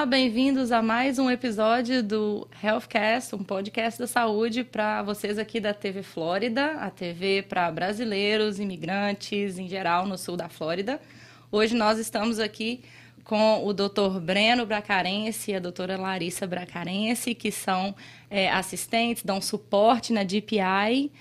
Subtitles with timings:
[0.00, 5.60] Olá, bem-vindos a mais um episódio do Healthcast, um podcast da saúde para vocês aqui
[5.60, 10.98] da TV Flórida, a TV para brasileiros, imigrantes em geral no sul da Flórida.
[11.52, 12.82] Hoje nós estamos aqui
[13.24, 14.18] com o Dr.
[14.22, 17.94] Breno Bracarense e a doutora Larissa Bracarense, que são
[18.30, 21.12] é, assistentes, dão suporte na DPI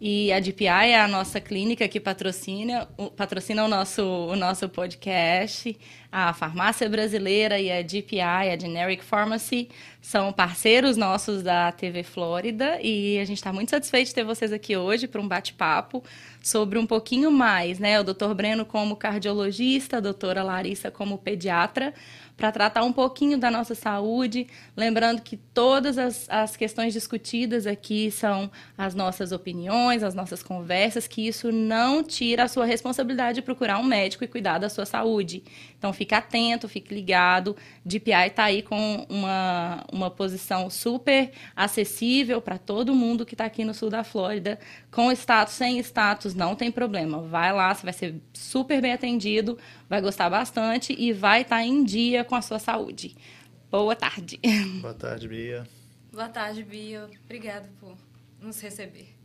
[0.00, 2.86] e a DPI é a nossa clínica que patrocina,
[3.16, 5.76] patrocina o, nosso, o nosso podcast.
[6.10, 9.68] A Farmácia Brasileira e a DPI, a Generic Pharmacy,
[10.00, 12.78] são parceiros nossos da TV Flórida.
[12.80, 16.02] E a gente está muito satisfeito de ter vocês aqui hoje para um bate-papo
[16.40, 17.98] sobre um pouquinho mais, né?
[17.98, 21.92] O doutor Breno como cardiologista, a doutora Larissa como pediatra
[22.38, 24.46] para tratar um pouquinho da nossa saúde.
[24.76, 28.48] Lembrando que todas as, as questões discutidas aqui são
[28.78, 33.78] as nossas opiniões, as nossas conversas, que isso não tira a sua responsabilidade de procurar
[33.78, 35.42] um médico e cuidar da sua saúde.
[35.76, 37.56] Então, fique atento, fique ligado.
[37.84, 43.64] DPI está aí com uma, uma posição super acessível para todo mundo que está aqui
[43.64, 44.60] no sul da Flórida.
[44.92, 47.20] Com status, sem status, não tem problema.
[47.20, 51.64] Vai lá, você vai ser super bem atendido vai gostar bastante e vai estar tá
[51.64, 53.16] em dia com a sua saúde.
[53.70, 54.38] Boa tarde.
[54.80, 55.66] Boa tarde, Bia.
[56.12, 57.10] Boa tarde, Bia.
[57.24, 57.96] Obrigada por
[58.40, 59.18] nos receber.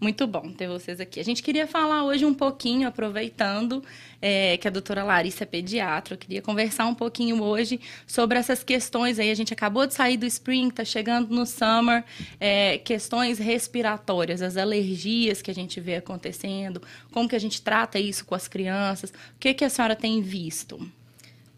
[0.00, 1.18] Muito bom ter vocês aqui.
[1.18, 3.82] A gente queria falar hoje um pouquinho, aproveitando
[4.22, 8.62] é, que a doutora Larissa é pediatra, eu queria conversar um pouquinho hoje sobre essas
[8.62, 9.30] questões aí.
[9.30, 12.04] A gente acabou de sair do spring, está chegando no summer,
[12.38, 17.98] é, questões respiratórias, as alergias que a gente vê acontecendo, como que a gente trata
[17.98, 20.78] isso com as crianças, o que, que a senhora tem visto?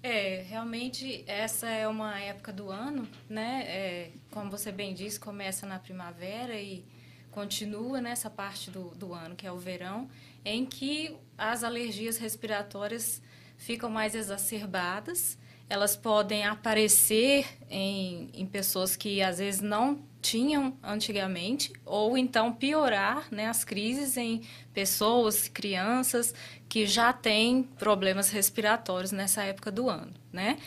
[0.03, 3.65] É, realmente essa é uma época do ano, né?
[3.67, 6.85] É, como você bem disse, começa na primavera e
[7.31, 10.09] continua nessa parte do, do ano, que é o verão,
[10.45, 13.23] em que as alergias respiratórias
[13.59, 15.39] ficam mais exacerbadas.
[15.69, 23.27] Elas podem aparecer em, em pessoas que às vezes não tinham antigamente, ou então piorar
[23.31, 24.43] né, as crises em
[24.73, 26.35] pessoas, crianças
[26.69, 30.13] que já têm problemas respiratórios nessa época do ano.
[30.33, 30.59] Né?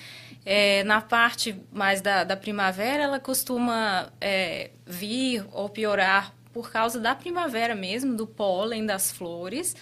[0.46, 7.00] É, na parte mais da, da primavera, ela costuma é, vir ou piorar por causa
[7.00, 9.76] da primavera mesmo, do pólen das flores.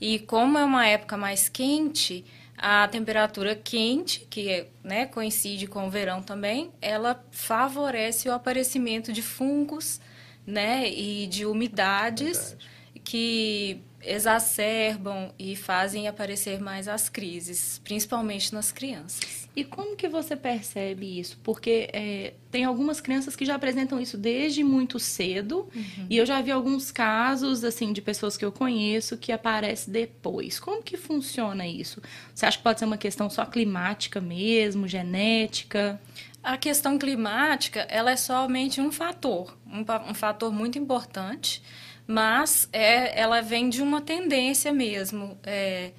[0.00, 2.24] E como é uma época mais quente,
[2.64, 9.20] a temperatura quente, que né, coincide com o verão também, ela favorece o aparecimento de
[9.20, 10.00] fungos
[10.46, 12.56] né, e de umidades
[13.02, 19.48] que exacerbam e fazem aparecer mais as crises, principalmente nas crianças.
[19.54, 21.38] E como que você percebe isso?
[21.42, 26.06] Porque é, tem algumas crianças que já apresentam isso desde muito cedo uhum.
[26.08, 30.58] e eu já vi alguns casos assim de pessoas que eu conheço que aparece depois.
[30.58, 32.00] Como que funciona isso?
[32.34, 36.00] Você acha que pode ser uma questão só climática mesmo, genética?
[36.42, 41.62] A questão climática ela é somente um fator, um, um fator muito importante
[42.06, 45.92] mas é, ela vem de uma tendência mesmo é,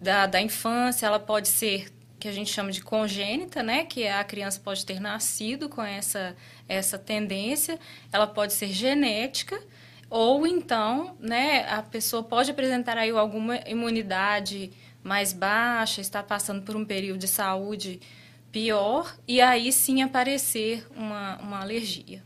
[0.00, 4.22] da, da infância, ela pode ser que a gente chama de congênita, né, que a
[4.22, 6.36] criança pode ter nascido com essa,
[6.68, 7.78] essa tendência,
[8.12, 9.60] ela pode ser genética,
[10.10, 14.70] ou então, né, a pessoa pode apresentar aí alguma imunidade
[15.02, 18.00] mais baixa, está passando por um período de saúde
[18.52, 22.22] pior, e aí sim aparecer uma, uma alergia.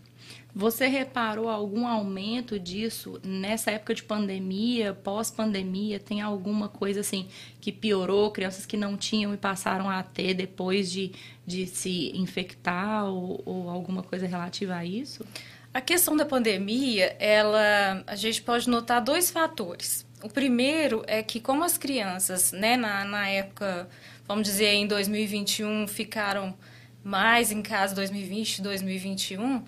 [0.55, 5.99] Você reparou algum aumento disso nessa época de pandemia, pós-pandemia?
[5.99, 7.27] Tem alguma coisa assim
[7.61, 8.31] que piorou?
[8.31, 11.11] Crianças que não tinham e passaram a ter depois de,
[11.45, 15.27] de se infectar ou, ou alguma coisa relativa a isso?
[15.73, 20.07] A questão da pandemia, ela, a gente pode notar dois fatores.
[20.23, 23.89] O primeiro é que como as crianças, né, na, na época,
[24.25, 26.55] vamos dizer, em 2021, ficaram
[27.03, 29.65] mais em casa 2020, 2021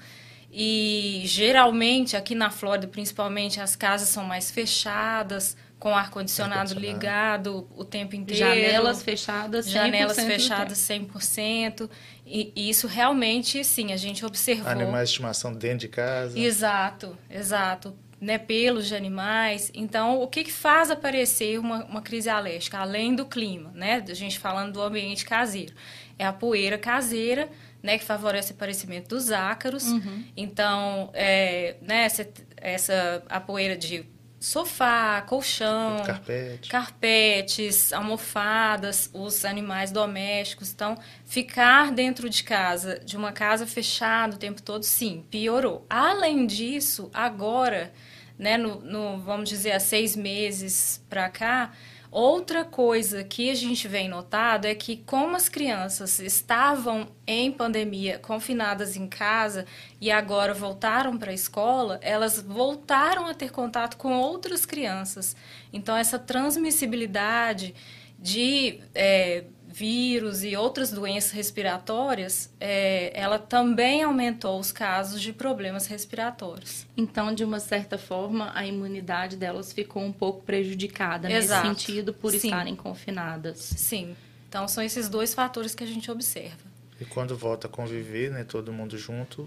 [0.59, 7.69] e geralmente aqui na Flórida, principalmente, as casas são mais fechadas, com ar condicionado ligado
[7.77, 8.41] o tempo inteiro.
[8.41, 11.91] Janelas fechadas 100% Janelas fechadas 100%.
[12.25, 14.67] E, e isso realmente, sim, a gente observou.
[14.67, 16.39] Animais de estimação dentro de casa.
[16.39, 17.95] Exato, exato.
[18.19, 19.71] Né, pelos de animais.
[19.75, 24.03] Então, o que, que faz aparecer uma, uma crise alérgica, além do clima, né?
[24.09, 25.75] A gente falando do ambiente caseiro.
[26.19, 27.51] É a poeira caseira,
[27.87, 29.85] né, que favorece o aparecimento dos ácaros.
[29.85, 30.25] Uhum.
[30.37, 34.05] Então, é, né, essa, essa a poeira de
[34.41, 36.69] sofá, colchão, Carpete.
[36.69, 40.73] carpetes, almofadas, os animais domésticos.
[40.73, 45.87] Então, ficar dentro de casa, de uma casa fechada o tempo todo, sim, piorou.
[45.89, 47.93] Além disso, agora,
[48.37, 51.73] né, no, no vamos dizer, há seis meses para cá,
[52.11, 58.19] Outra coisa que a gente vem notado é que, como as crianças estavam em pandemia,
[58.19, 59.67] confinadas em casa
[60.01, 65.37] e agora voltaram para a escola, elas voltaram a ter contato com outras crianças.
[65.73, 67.75] Então, essa transmissibilidade
[68.19, 69.45] de é,
[69.77, 76.87] vírus e outras doenças respiratórias, é, ela também aumentou os casos de problemas respiratórios.
[76.97, 81.69] Então, de uma certa forma, a imunidade delas ficou um pouco prejudicada Exato.
[81.69, 82.39] nesse sentido por Sim.
[82.39, 83.59] estarem confinadas.
[83.59, 84.17] Sim.
[84.49, 86.65] Então, são esses dois fatores que a gente observa.
[86.99, 89.47] E quando volta a conviver, né, todo mundo junto,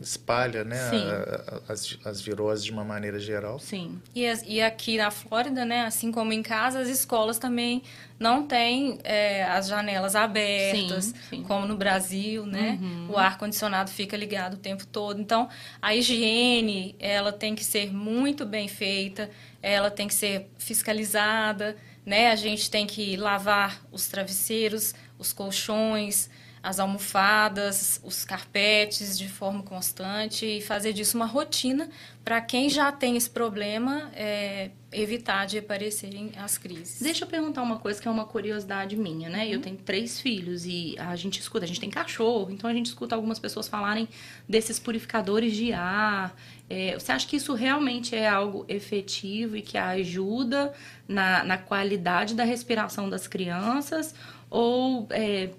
[0.00, 3.58] espalha né, a, a, as, as viroses de uma maneira geral.
[3.58, 4.00] Sim.
[4.14, 7.82] E, e aqui na Flórida, né, assim como em casa, as escolas também
[8.18, 11.42] não têm é, as janelas abertas, sim, sim.
[11.42, 12.78] como no Brasil, né?
[12.80, 13.10] Uhum.
[13.10, 15.20] O ar-condicionado fica ligado o tempo todo.
[15.20, 15.48] Então,
[15.82, 19.30] a higiene, ela tem que ser muito bem feita,
[19.60, 21.76] ela tem que ser fiscalizada,
[22.06, 22.30] né?
[22.30, 26.30] A gente tem que lavar os travesseiros, os colchões,
[26.64, 31.90] as almofadas, os carpetes de forma constante e fazer disso uma rotina
[32.24, 37.02] para quem já tem esse problema é, evitar de aparecerem as crises.
[37.02, 39.44] Deixa eu perguntar uma coisa que é uma curiosidade minha, né?
[39.44, 39.50] Uhum.
[39.50, 42.86] Eu tenho três filhos e a gente escuta, a gente tem cachorro, então a gente
[42.86, 44.08] escuta algumas pessoas falarem
[44.48, 46.34] desses purificadores de ar.
[46.70, 50.72] É, você acha que isso realmente é algo efetivo e que ajuda
[51.06, 54.14] na, na qualidade da respiração das crianças?
[54.48, 55.50] Ou é,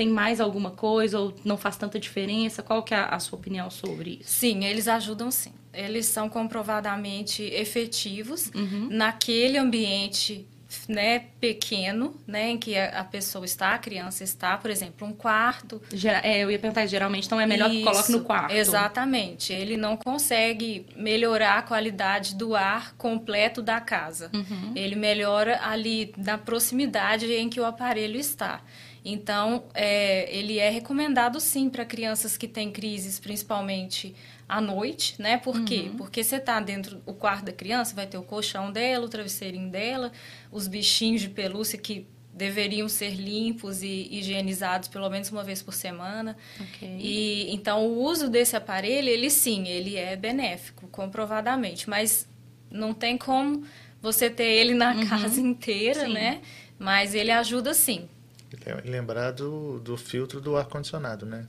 [0.00, 2.62] tem mais alguma coisa ou não faz tanta diferença?
[2.62, 4.30] Qual que é a sua opinião sobre isso?
[4.30, 5.52] Sim, eles ajudam sim.
[5.74, 8.88] Eles são comprovadamente efetivos uhum.
[8.90, 10.48] naquele ambiente
[10.88, 15.82] né, pequeno, né, em que a, pessoa está, a criança está, por exemplo, um quarto.
[16.22, 18.52] é, eu ia perguntar, geralmente, então é melhor Isso, que coloque no quarto.
[18.52, 19.52] Exatamente.
[19.52, 24.30] Ele não consegue melhorar a qualidade do ar completo da casa.
[24.32, 24.72] Uhum.
[24.74, 28.62] Ele melhora ali na proximidade em que o aparelho está.
[29.04, 34.14] Então, é, ele é recomendado sim para crianças que têm crises, principalmente
[34.48, 35.38] à noite, né?
[35.38, 35.88] Por quê?
[35.90, 35.96] Uhum.
[35.96, 39.70] Porque você está dentro do quarto da criança, vai ter o colchão dela, o travesseirinho
[39.70, 40.12] dela,
[40.50, 45.74] os bichinhos de pelúcia que deveriam ser limpos e higienizados pelo menos uma vez por
[45.74, 46.36] semana.
[46.60, 46.96] Okay.
[46.98, 52.28] E então o uso desse aparelho, ele sim, ele é benéfico, comprovadamente, mas
[52.70, 53.64] não tem como
[54.00, 55.06] você ter ele na uhum.
[55.06, 56.12] casa inteira, sim.
[56.12, 56.40] né?
[56.78, 58.08] Mas ele ajuda sim.
[58.84, 61.46] Lembrar do, do filtro do ar-condicionado, né?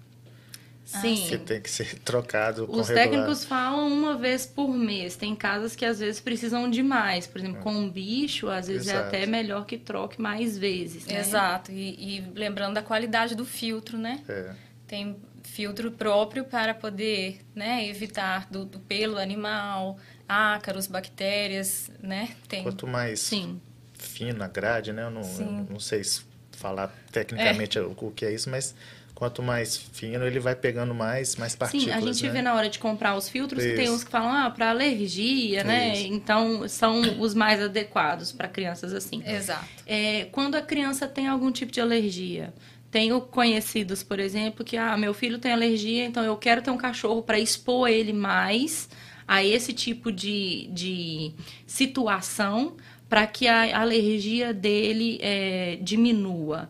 [0.83, 1.25] Sim.
[1.27, 5.15] Que tem que ser trocado Os técnicos falam uma vez por mês.
[5.15, 7.27] Tem casas que às vezes precisam de mais.
[7.27, 7.61] Por exemplo, é.
[7.61, 9.15] com um bicho, às vezes é Exato.
[9.15, 11.05] é até melhor que troque mais vezes.
[11.05, 11.19] Né?
[11.19, 11.71] Exato.
[11.71, 14.21] E, e, lembrando da qualidade do filtro, né?
[14.27, 14.53] É.
[14.87, 22.35] Tem filtro próprio para poder né, evitar do, do pelo animal, ácaros, bactérias, né?
[22.47, 22.63] Tem...
[22.63, 23.61] Quanto mais Sim.
[23.93, 25.03] fina a grade, né?
[25.03, 26.30] Eu não, eu não sei se
[26.61, 27.81] falar tecnicamente é.
[27.81, 28.75] o que é isso, mas
[29.21, 31.93] quanto mais fino ele vai pegando mais mais partículas.
[31.93, 32.29] Sim, a gente né?
[32.31, 33.75] vê na hora de comprar os filtros isso.
[33.75, 35.93] tem uns que falam ah, para alergia, né?
[35.93, 36.13] Isso.
[36.13, 39.21] Então são os mais adequados para crianças assim.
[39.25, 39.65] Exato.
[39.85, 42.53] É, quando a criança tem algum tipo de alergia,
[42.89, 46.77] tenho conhecidos, por exemplo, que ah, meu filho tem alergia, então eu quero ter um
[46.77, 48.89] cachorro para expor ele mais
[49.27, 51.31] a esse tipo de, de
[51.65, 52.75] situação
[53.11, 56.69] para que a alergia dele é, diminua.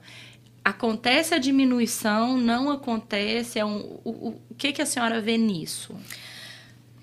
[0.66, 3.60] Acontece a diminuição, não acontece?
[3.60, 5.96] É um, o, o que, que a senhora vê nisso?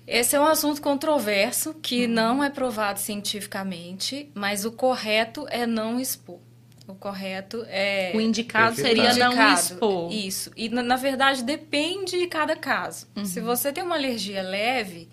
[0.05, 2.11] Esse é um assunto controverso que uhum.
[2.11, 6.39] não é provado cientificamente, mas o correto é não expor.
[6.85, 8.11] O correto é.
[8.13, 10.11] O indicado seria indicado, não expor.
[10.11, 10.51] Isso.
[10.57, 13.07] E, na, na, verdade, depende de cada caso.
[13.15, 13.23] Uhum.
[13.23, 15.07] Se você tem uma alergia leve,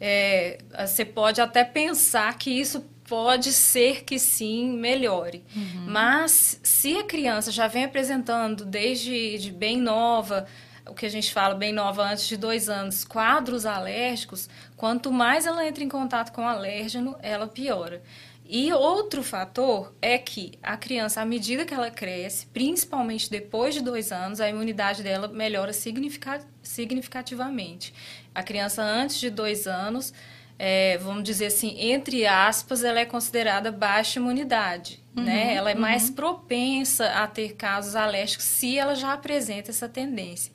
[0.00, 5.44] é, você pode até pensar que isso pode ser que sim melhore.
[5.54, 5.86] Uhum.
[5.88, 10.46] Mas se a criança já vem apresentando desde de bem nova,
[10.86, 15.46] o que a gente fala bem nova antes de dois anos, quadros alérgicos, quanto mais
[15.46, 18.02] ela entra em contato com o alérgeno, ela piora.
[18.46, 23.80] E outro fator é que a criança, à medida que ela cresce, principalmente depois de
[23.80, 27.94] dois anos, a imunidade dela melhora significativamente.
[28.34, 30.12] A criança antes de dois anos,
[30.58, 35.02] é, vamos dizer assim, entre aspas, ela é considerada baixa imunidade.
[35.16, 35.54] Uhum, né?
[35.54, 35.80] Ela é uhum.
[35.80, 40.52] mais propensa a ter casos alérgicos se ela já apresenta essa tendência.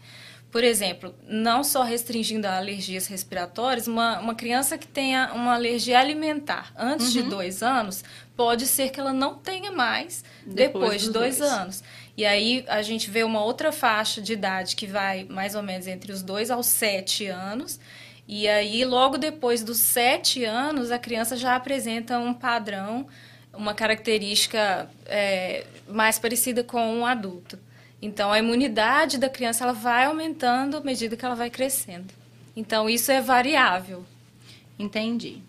[0.51, 5.99] Por exemplo, não só restringindo a alergias respiratórias, uma, uma criança que tenha uma alergia
[5.99, 7.21] alimentar antes uhum.
[7.21, 8.03] de dois anos,
[8.35, 11.83] pode ser que ela não tenha mais depois, depois de dois, dois, anos.
[12.17, 15.85] E aí a gente vê uma outra faixa de idade que vai mais ou menos
[15.85, 17.79] entre os dois aos sete anos,
[18.31, 23.07] e aí, logo depois dos sete anos, a criança já apresenta um padrão
[23.51, 27.57] uma característica é, mais parecida com um adulto.
[28.01, 32.13] Então, a imunidade da criança ela vai aumentando à medida que ela vai crescendo.
[32.55, 34.05] Então, isso é variável.
[34.77, 35.41] Entendi.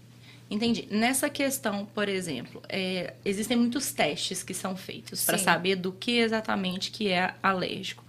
[0.51, 0.89] Entendi.
[0.91, 6.19] Nessa questão, por exemplo, é, existem muitos testes que são feitos para saber do que
[6.19, 8.03] exatamente que é alérgico.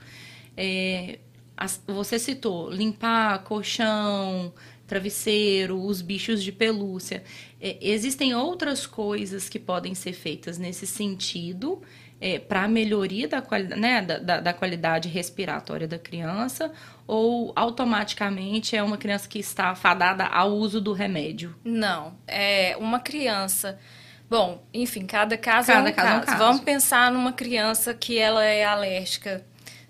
[0.57, 1.19] É,
[1.61, 4.51] as, você citou limpar colchão,
[4.87, 7.23] travesseiro, os bichos de pelúcia.
[7.61, 11.79] É, existem outras coisas que podem ser feitas nesse sentido
[12.19, 13.43] é, para a melhoria da,
[13.77, 16.71] né, da, da, da, qualidade respiratória da criança
[17.05, 21.55] ou automaticamente é uma criança que está fadada ao uso do remédio?
[21.63, 23.79] Não, é uma criança.
[24.27, 26.15] Bom, enfim, cada caso, cada é, um caso, caso.
[26.15, 26.37] É um caso.
[26.39, 29.45] Vamos pensar numa criança que ela é alérgica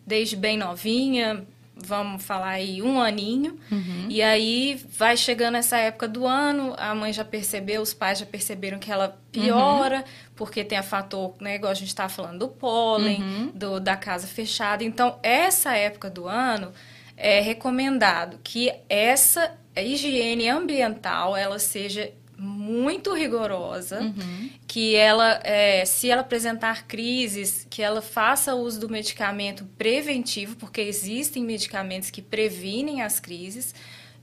[0.06, 1.46] desde bem novinha,
[1.84, 3.58] vamos falar aí, um aninho.
[3.72, 4.06] Uhum.
[4.10, 8.26] E aí vai chegando essa época do ano, a mãe já percebeu, os pais já
[8.26, 10.04] perceberam que ela piora, uhum.
[10.36, 13.52] porque tem a fator, né, igual a gente estava falando, do pólen, uhum.
[13.54, 14.84] do, da casa fechada.
[14.84, 16.72] Então, essa época do ano
[17.18, 22.12] é recomendado que essa higiene ambiental ela seja
[22.42, 24.50] muito rigorosa, uhum.
[24.68, 30.82] que ela, é, se ela apresentar crises, que ela faça uso do medicamento preventivo, porque
[30.82, 33.76] existem medicamentos que previnem as crises.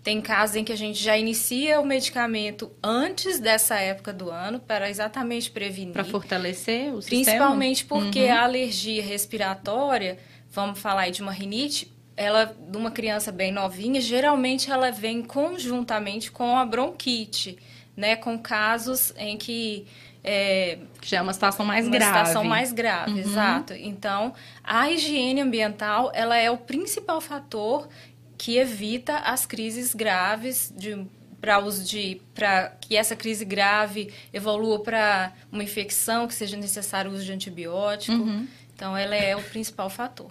[0.03, 4.59] Tem casos em que a gente já inicia o medicamento antes dessa época do ano
[4.59, 5.93] para exatamente prevenir.
[5.93, 7.25] Para fortalecer o sistema?
[7.25, 8.33] Principalmente porque uhum.
[8.33, 10.19] a alergia respiratória,
[10.51, 15.23] vamos falar aí de uma rinite, ela, de uma criança bem novinha, geralmente ela vem
[15.23, 17.57] conjuntamente com a bronquite
[17.99, 19.85] né, com casos em que
[20.23, 22.13] é, já é uma situação mais uma grave.
[22.13, 23.19] Uma situação mais grave, uhum.
[23.19, 23.73] exato.
[23.75, 27.89] Então, a higiene ambiental, ela é o principal fator
[28.37, 31.05] que evita as crises graves de
[31.41, 37.11] para uso de para que essa crise grave evolua para uma infecção que seja necessário
[37.11, 38.17] o uso de antibiótico.
[38.17, 38.47] Uhum.
[38.75, 40.31] Então, ela é o principal fator.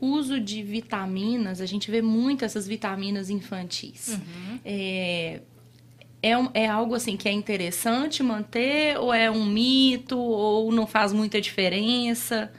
[0.00, 4.08] Uso de vitaminas, a gente vê muito essas vitaminas infantis.
[4.08, 4.60] Uhum.
[4.64, 5.40] É,
[6.22, 10.86] é, um, é algo assim que é interessante manter ou é um mito ou não
[10.86, 12.52] faz muita diferença?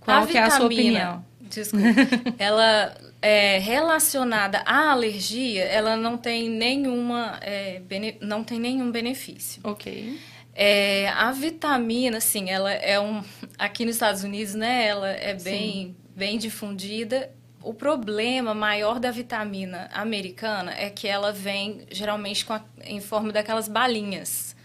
[0.00, 1.24] Qual a que vitamina, é a sua opinião?
[1.40, 1.86] Desculpa.
[2.38, 9.60] ela é relacionada à alergia, ela não tem nenhuma é, bene, não tem nenhum benefício.
[9.62, 10.18] Ok.
[10.52, 13.22] É, a vitamina, sim, ela é um
[13.56, 14.86] aqui nos Estados Unidos, né?
[14.86, 17.30] Ela é bem bem difundida
[17.62, 23.68] o problema maior da vitamina americana é que ela vem geralmente a, em forma daquelas
[23.68, 24.56] balinhas.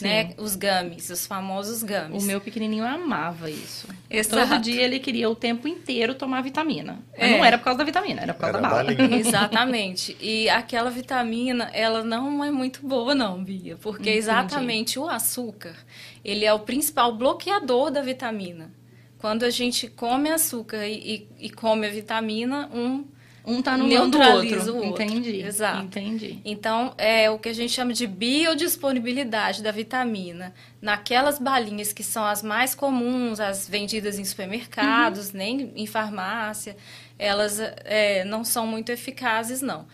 [0.00, 0.34] Né?
[0.36, 2.24] Os gummies, os famosos gummies.
[2.24, 3.86] O meu pequenininho amava isso.
[4.10, 4.48] Exato.
[4.48, 6.98] Todo dia ele queria o tempo inteiro tomar vitamina.
[7.16, 7.36] Mas é.
[7.36, 8.94] não era por causa da vitamina, era por causa era da bala.
[8.94, 9.16] Balinha.
[9.20, 10.16] Exatamente.
[10.20, 13.76] E aquela vitamina, ela não é muito boa não, Bia.
[13.76, 14.18] Porque Entendi.
[14.18, 15.76] exatamente o açúcar,
[16.24, 18.72] ele é o principal bloqueador da vitamina.
[19.22, 23.04] Quando a gente come açúcar e, e, e come a vitamina, um
[23.44, 24.72] um está no meio do outro.
[24.72, 25.02] o outro.
[25.02, 25.42] Entendi.
[25.42, 25.84] Exato.
[25.84, 26.40] Entendi.
[26.44, 30.52] Então, é o que a gente chama de biodisponibilidade da vitamina.
[30.80, 35.38] Naquelas balinhas que são as mais comuns, as vendidas em supermercados, uhum.
[35.38, 36.76] nem em farmácia,
[37.16, 39.86] elas é, não são muito eficazes, não.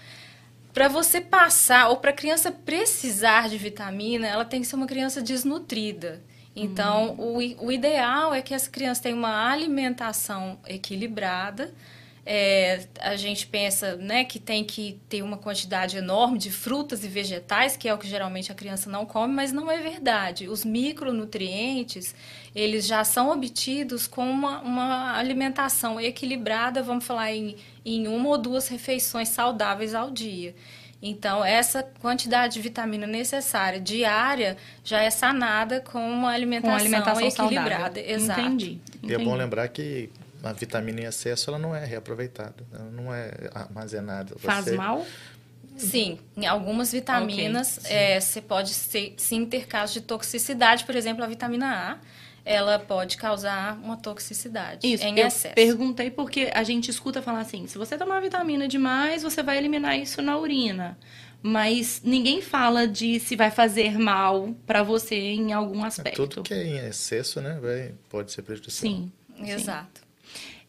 [0.73, 4.87] Para você passar, ou para a criança precisar de vitamina, ela tem que ser uma
[4.87, 6.23] criança desnutrida.
[6.61, 11.73] Então, o, o ideal é que essa criança tenha uma alimentação equilibrada.
[12.31, 17.09] É, a gente pensa né, que tem que ter uma quantidade enorme de frutas e
[17.09, 20.47] vegetais, que é o que geralmente a criança não come, mas não é verdade.
[20.47, 22.15] Os micronutrientes,
[22.55, 28.37] eles já são obtidos com uma, uma alimentação equilibrada, vamos falar em, em uma ou
[28.37, 30.55] duas refeições saudáveis ao dia.
[31.01, 37.27] Então, essa quantidade de vitamina necessária diária já é sanada com uma alimentação, com alimentação
[37.27, 38.01] equilibrada.
[38.01, 38.15] Saudável.
[38.15, 38.41] Exato.
[38.41, 39.13] Entendi, entendi.
[39.13, 40.11] E é bom lembrar que
[40.43, 44.35] a vitamina em excesso ela não é reaproveitada, ela não é armazenada.
[44.39, 44.77] Faz Você...
[44.77, 45.07] mal?
[45.77, 47.97] Sim, em algumas vitaminas okay.
[47.97, 51.99] é, você pode ser, sim ter casos de toxicidade, por exemplo, a vitamina A
[52.49, 55.55] ela pode causar uma toxicidade Isso, em eu excesso.
[55.55, 59.99] Perguntei porque a gente escuta falar assim: se você tomar vitamina demais, você vai eliminar
[59.99, 60.99] isso na urina.
[61.43, 66.27] Mas ninguém fala de se vai fazer mal para você em algum é, aspecto.
[66.27, 68.93] Tudo que é em excesso, né, vai, pode ser prejudicial.
[68.93, 69.13] Sim,
[69.45, 70.01] exato.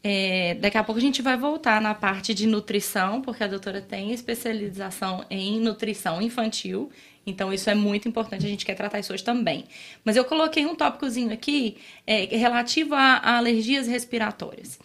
[0.04, 3.82] É, daqui a pouco a gente vai voltar na parte de nutrição, porque a doutora
[3.82, 6.92] tem especialização em nutrição infantil
[7.30, 9.66] então, isso é muito importante, a gente quer tratar isso hoje também.
[10.04, 14.80] Mas eu coloquei um tópicozinho aqui é, relativo a, a alergias respiratórias.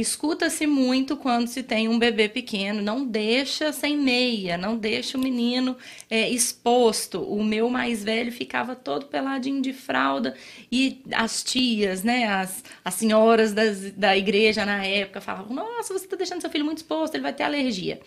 [0.00, 5.20] Escuta-se muito quando se tem um bebê pequeno, não deixa sem meia, não deixa o
[5.20, 5.76] menino
[6.08, 7.20] é, exposto.
[7.20, 10.36] O meu mais velho ficava todo peladinho de fralda
[10.70, 16.04] e as tias, né, as, as senhoras das, da igreja na época falavam: Nossa, você
[16.04, 18.00] está deixando seu filho muito exposto, ele vai ter alergia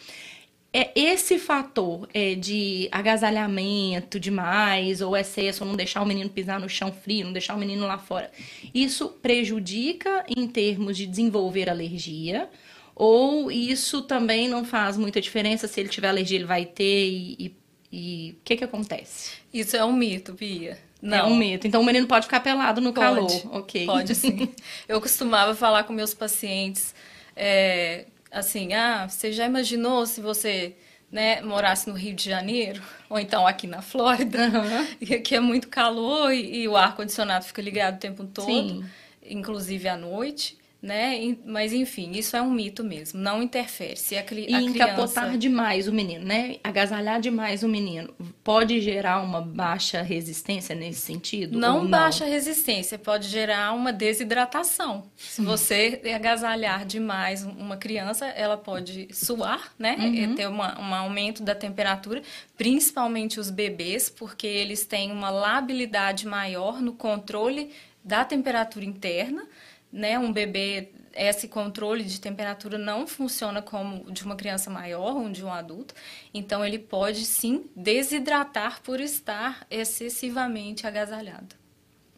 [0.74, 6.70] é esse fator é, de agasalhamento demais ou excesso, não deixar o menino pisar no
[6.70, 8.32] chão frio, não deixar o menino lá fora,
[8.74, 12.50] isso prejudica em termos de desenvolver alergia?
[12.94, 15.68] Ou isso também não faz muita diferença?
[15.68, 17.56] Se ele tiver alergia, ele vai ter
[17.92, 19.34] e o que que acontece?
[19.54, 20.78] Isso é um mito, Bia.
[21.02, 21.18] Não.
[21.18, 21.68] É um mito.
[21.68, 23.86] Então o menino pode ficar pelado no pode, calor, ok?
[23.86, 24.50] Pode sim.
[24.88, 26.96] Eu costumava falar com meus pacientes
[27.36, 30.76] é, assim, ah, você já imaginou se você
[31.12, 35.20] né, morasse no Rio de Janeiro, ou então aqui na Flórida, uhum.
[35.22, 38.86] que é muito calor e, e o ar-condicionado fica ligado o tempo todo, Sim.
[39.24, 41.38] inclusive à noite né?
[41.46, 43.96] Mas enfim, isso é um mito mesmo, não interfere.
[43.96, 45.38] Se a, cri e a encapotar criança...
[45.38, 46.58] demais o menino, né?
[46.64, 48.12] Agasalhar demais o menino,
[48.44, 51.60] pode gerar uma baixa resistência nesse sentido?
[51.60, 51.90] Não, não?
[51.90, 55.04] baixa resistência, pode gerar uma desidratação.
[55.16, 59.96] Se você agasalhar demais uma criança, ela pode suar, né?
[60.00, 60.36] Uhum.
[60.36, 62.24] ter uma, um aumento da temperatura,
[62.58, 67.70] principalmente os bebês, porque eles têm uma labilidade maior no controle
[68.04, 69.48] da temperatura interna
[69.92, 75.30] né, um bebê, esse controle de temperatura não funciona como de uma criança maior ou
[75.30, 75.94] de um adulto.
[76.34, 81.56] Então, ele pode sim desidratar por estar excessivamente agasalhado.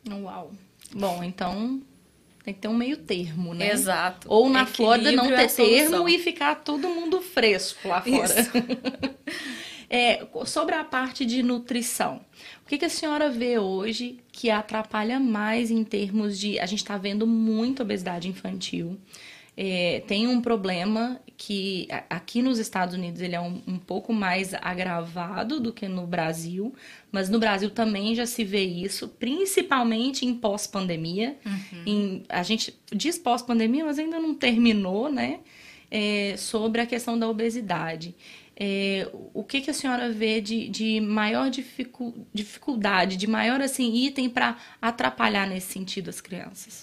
[0.09, 0.51] Uau!
[0.93, 1.81] Bom, então
[2.43, 3.71] tem que ter um meio termo, né?
[3.71, 4.27] Exato.
[4.29, 8.35] Ou na Flórida não ter é termo e ficar todo mundo fresco lá fora.
[9.95, 12.19] É, sobre a parte de nutrição,
[12.65, 16.59] o que, que, a senhora vê hoje que atrapalha mais em termos de.
[16.59, 18.97] A gente está vendo muita obesidade infantil.
[19.55, 24.55] É, tem um problema que aqui nos Estados Unidos ele é um, um, pouco mais
[24.55, 26.73] agravado do que no Brasil,
[27.11, 31.37] mas no Brasil também já se vê isso, principalmente em pós-pandemia.
[31.45, 32.23] Uhum.
[32.29, 35.41] A gente diz pós-pandemia, mas ainda não terminou, né?
[35.91, 38.15] É, sobre a questão da obesidade.
[38.55, 43.93] É, o que, que a senhora vê de, de maior dificu, dificuldade, de maior assim
[43.95, 46.81] item para atrapalhar nesse sentido as crianças?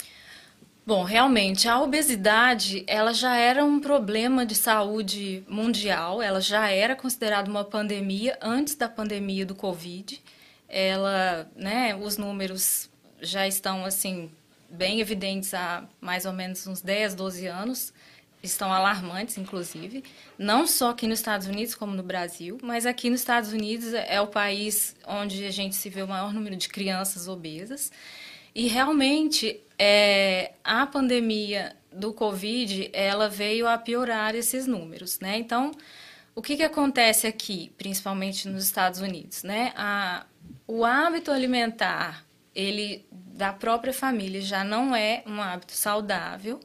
[0.85, 6.97] Bom, realmente a obesidade ela já era um problema de saúde mundial, ela já era
[6.97, 10.21] considerada uma pandemia antes da pandemia do Covid.
[10.69, 14.31] Ela, né, os números já estão assim
[14.69, 17.93] bem evidentes há mais ou menos uns 10, 12 anos
[18.43, 20.03] estão alarmantes, inclusive,
[20.39, 24.21] não só aqui nos Estados Unidos como no Brasil, mas aqui nos Estados Unidos é
[24.21, 27.93] o país onde a gente se vê o maior número de crianças obesas.
[28.55, 35.37] E realmente é, a pandemia do Covid ela veio a piorar esses números, né?
[35.37, 35.73] Então,
[36.35, 39.73] o que, que acontece aqui, principalmente nos Estados Unidos, né?
[39.77, 40.25] A,
[40.67, 42.25] o hábito alimentar
[42.55, 46.61] ele da própria família já não é um hábito saudável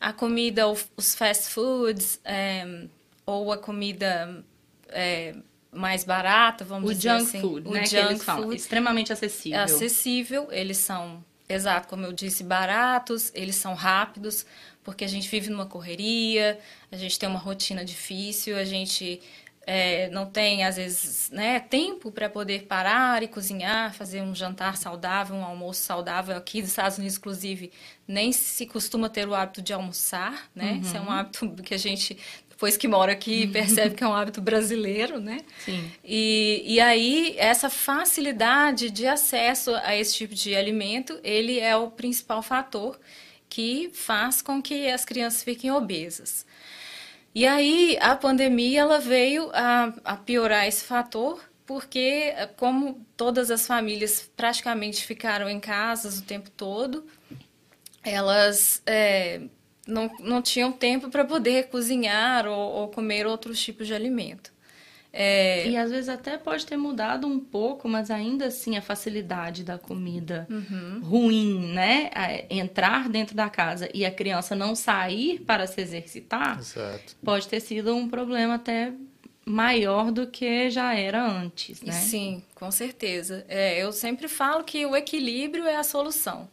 [0.00, 2.86] a comida, os fast foods, é,
[3.26, 4.44] ou a comida
[4.88, 5.34] é,
[5.72, 7.40] mais barata, vamos o dizer assim.
[7.40, 9.60] Food, o né, junk food, extremamente acessível.
[9.60, 14.46] Acessível, eles são, exato, como eu disse, baratos, eles são rápidos,
[14.82, 16.58] porque a gente vive numa correria,
[16.90, 19.20] a gente tem uma rotina difícil, a gente
[19.70, 24.78] é, não tem, às vezes, né, tempo para poder parar e cozinhar, fazer um jantar
[24.78, 26.34] saudável, um almoço saudável.
[26.34, 27.70] Aqui nos Estados Unidos, inclusive,
[28.06, 30.72] nem se costuma ter o hábito de almoçar, né?
[30.72, 30.80] Uhum.
[30.80, 32.16] Isso é um hábito que a gente,
[32.48, 35.40] depois que mora aqui, percebe que é um hábito brasileiro, né?
[35.62, 35.92] Sim.
[36.02, 41.90] E, e aí, essa facilidade de acesso a esse tipo de alimento, ele é o
[41.90, 42.98] principal fator
[43.50, 46.46] que faz com que as crianças fiquem obesas.
[47.38, 53.64] E aí a pandemia ela veio a, a piorar esse fator, porque como todas as
[53.64, 57.06] famílias praticamente ficaram em casas o tempo todo,
[58.02, 59.42] elas é,
[59.86, 64.52] não, não tinham tempo para poder cozinhar ou, ou comer outros tipos de alimento.
[65.12, 65.68] É...
[65.68, 69.78] E às vezes até pode ter mudado um pouco, mas ainda assim a facilidade da
[69.78, 71.00] comida uhum.
[71.02, 72.10] ruim, né?
[72.50, 77.16] Entrar dentro da casa e a criança não sair para se exercitar, Exato.
[77.24, 78.92] pode ter sido um problema até
[79.44, 81.92] maior do que já era antes, né?
[81.92, 83.44] Sim, com certeza.
[83.48, 86.48] É, eu sempre falo que o equilíbrio é a solução.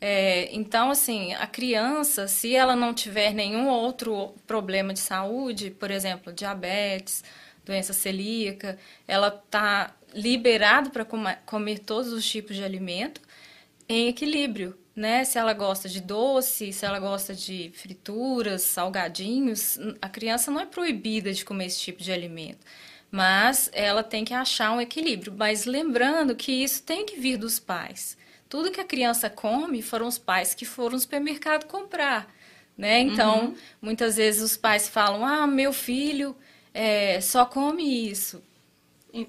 [0.00, 5.90] É, então, assim, a criança, se ela não tiver nenhum outro problema de saúde, por
[5.90, 7.22] exemplo, diabetes,
[7.64, 13.20] doença celíaca, ela está liberado para comer todos os tipos de alimento.
[13.88, 15.24] em equilíbrio, né?
[15.24, 20.66] Se ela gosta de doce, se ela gosta de frituras, salgadinhos, a criança não é
[20.66, 22.64] proibida de comer esse tipo de alimento.
[23.10, 25.34] Mas ela tem que achar um equilíbrio.
[25.36, 28.16] Mas lembrando que isso tem que vir dos pais.
[28.48, 32.32] Tudo que a criança come foram os pais que foram no supermercado comprar.
[32.78, 33.00] Né?
[33.00, 33.54] Então, uhum.
[33.82, 36.36] muitas vezes os pais falam: Ah, meu filho
[36.72, 38.42] é, só come isso.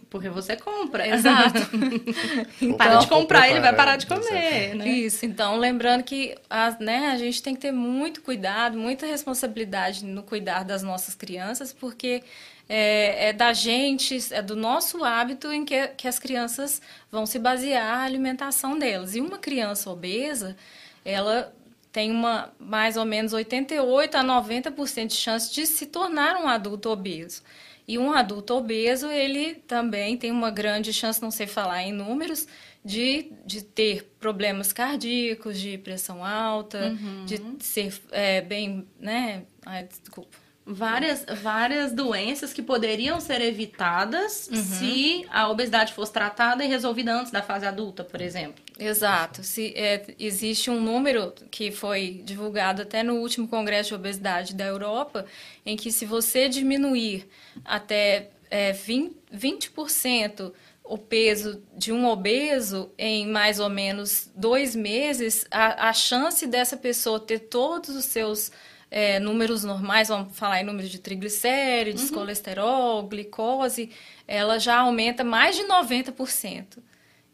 [0.10, 1.58] Porque você compra, exato.
[2.62, 4.88] então, para de comprar, ele vai parar de comer, né?
[4.88, 10.06] Isso, então lembrando que a, né, a gente tem que ter muito cuidado, muita responsabilidade
[10.06, 12.22] no cuidar das nossas crianças, porque
[12.70, 16.80] é, é da gente, é do nosso hábito em que, que as crianças
[17.12, 19.16] vão se basear a alimentação delas.
[19.16, 20.56] E uma criança obesa,
[21.04, 21.52] ela
[21.92, 26.90] tem uma mais ou menos 88 a 90% de chance de se tornar um adulto
[26.90, 27.44] obeso.
[27.88, 32.48] E um adulto obeso, ele também tem uma grande chance, não sei falar em números,
[32.86, 37.26] de, de ter problemas cardíacos, de pressão alta, uhum.
[37.26, 39.44] de ser é, bem, né?
[39.66, 44.64] Ai, desculpa várias, várias doenças que poderiam ser evitadas uhum.
[44.64, 48.64] se a obesidade fosse tratada e resolvida antes da fase adulta, por exemplo.
[48.82, 49.44] Exato.
[49.44, 54.66] Se, é, existe um número que foi divulgado até no último Congresso de Obesidade da
[54.66, 55.26] Europa,
[55.64, 57.30] em que se você diminuir
[57.64, 60.52] até é, 20%, 20%
[60.84, 66.76] o peso de um obeso em mais ou menos dois meses, a, a chance dessa
[66.76, 68.52] pessoa ter todos os seus
[68.90, 72.16] é, números normais, vamos falar em números de triglicérides, uhum.
[72.16, 73.92] colesterol, glicose,
[74.28, 76.80] ela já aumenta mais de 90%.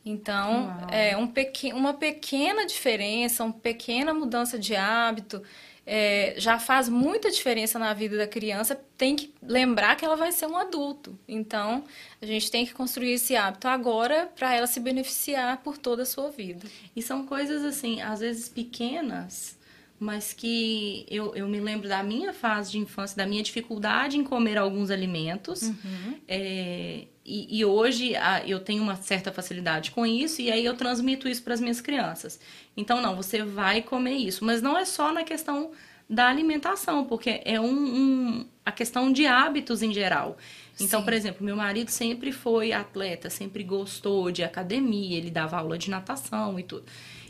[0.07, 0.89] Então, Uau.
[0.91, 5.41] é um pequ uma pequena diferença, uma pequena mudança de hábito,
[5.85, 8.79] é, já faz muita diferença na vida da criança.
[8.97, 11.17] Tem que lembrar que ela vai ser um adulto.
[11.27, 11.83] Então,
[12.21, 16.05] a gente tem que construir esse hábito agora para ela se beneficiar por toda a
[16.05, 16.67] sua vida.
[16.95, 19.56] E são coisas assim, às vezes pequenas,
[19.99, 24.23] mas que eu, eu me lembro da minha fase de infância, da minha dificuldade em
[24.23, 25.63] comer alguns alimentos.
[25.63, 26.19] Uhum.
[26.27, 30.75] É, e, e, hoje a, eu tenho uma certa facilidade com isso, e aí eu
[30.75, 32.39] transmito isso para as minhas crianças.
[32.75, 34.45] Então, não, você vai comer isso.
[34.45, 35.71] Mas não é só na questão
[36.07, 40.37] da alimentação, porque é um, um a questão de hábitos em geral.
[40.79, 41.05] Então, Sim.
[41.05, 45.89] por exemplo, meu marido sempre foi atleta, sempre gostou de academia, ele dava aula de
[45.89, 46.85] natação e tudo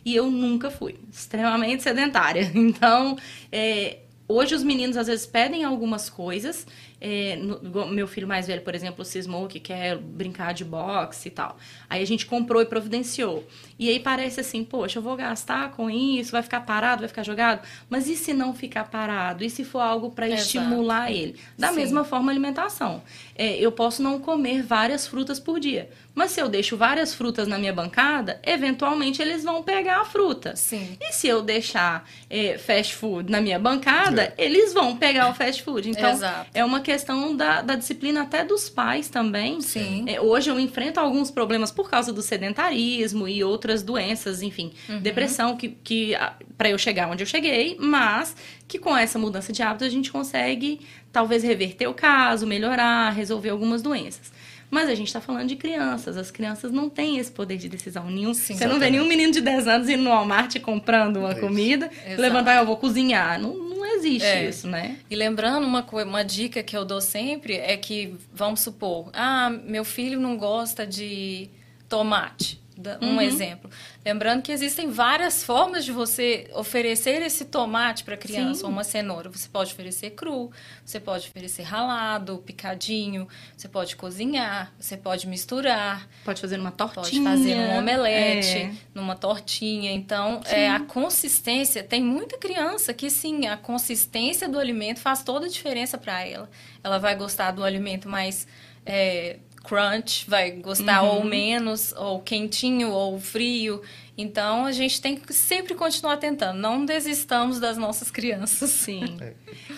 [0.07, 0.95] e eu nunca fui.
[1.11, 2.49] Extremamente sedentária.
[2.55, 3.17] Então,
[3.51, 6.65] é, hoje os meninos às vezes pedem algumas coisas
[6.99, 11.31] é, no, meu filho mais velho, por exemplo, cismou que quer brincar de boxe e
[11.31, 11.57] tal.
[11.89, 13.47] Aí a gente comprou e providenciou.
[13.77, 17.23] E aí parece assim, poxa, eu vou gastar com isso, vai ficar parado, vai ficar
[17.23, 17.61] jogado.
[17.89, 19.43] Mas e se não ficar parado?
[19.43, 21.35] E se for algo para estimular ele?
[21.57, 21.75] Da Sim.
[21.75, 23.03] mesma forma, alimentação.
[23.35, 25.89] É, eu posso não comer várias frutas por dia.
[26.17, 30.55] Mas se eu deixo várias frutas na minha bancada, eventualmente eles vão pegar a fruta.
[30.55, 30.97] Sim.
[30.99, 34.45] E se eu deixar é, fast food na minha bancada, é.
[34.45, 35.91] eles vão pegar o fast food.
[35.91, 36.49] Então, Exato.
[36.55, 39.59] é uma questão da, da disciplina até dos pais também.
[39.59, 40.05] Sim.
[40.07, 45.01] É, hoje eu enfrento alguns problemas por causa do sedentarismo e outras doenças, enfim, uhum.
[45.01, 46.13] depressão, que, que
[46.57, 48.33] para eu chegar onde eu cheguei, mas
[48.65, 50.79] que com essa mudança de hábito a gente consegue
[51.11, 54.31] talvez reverter o caso, melhorar, resolver algumas doenças.
[54.69, 56.17] Mas a gente está falando de crianças.
[56.17, 58.33] As crianças não têm esse poder de decisão nenhum.
[58.33, 61.35] Sim, Você não vê nenhum menino de 10 anos indo no Walmart comprando uma é
[61.39, 63.39] comida, levantar, eu vou cozinhar.
[63.39, 64.47] Não, não existe é.
[64.47, 64.97] isso, né?
[65.09, 69.85] E lembrando, uma, uma dica que eu dou sempre é que, vamos supor, ah, meu
[69.85, 71.49] filho não gosta de
[71.87, 72.59] tomate
[73.01, 73.21] um uhum.
[73.21, 73.69] exemplo.
[74.05, 78.65] Lembrando que existem várias formas de você oferecer esse tomate para criança, Sim.
[78.65, 79.29] ou uma cenoura.
[79.29, 80.51] Você pode oferecer cru,
[80.83, 86.07] você pode oferecer ralado, picadinho, você pode cozinhar, você pode misturar.
[86.23, 87.03] Pode fazer uma tortinha.
[87.03, 88.71] Pode fazer um omelete, é.
[88.93, 89.91] numa tortinha.
[89.91, 95.45] Então, é, a consistência, tem muita criança que sim, a consistência do alimento faz toda
[95.45, 96.49] a diferença para ela.
[96.83, 98.47] Ela vai gostar do alimento mais...
[98.89, 101.17] É, crunch, vai gostar uhum.
[101.17, 103.81] ou menos, ou quentinho ou frio.
[104.17, 108.69] Então a gente tem que sempre continuar tentando, não desistamos das nossas crianças.
[108.69, 109.17] Sim.
[109.19, 109.33] É.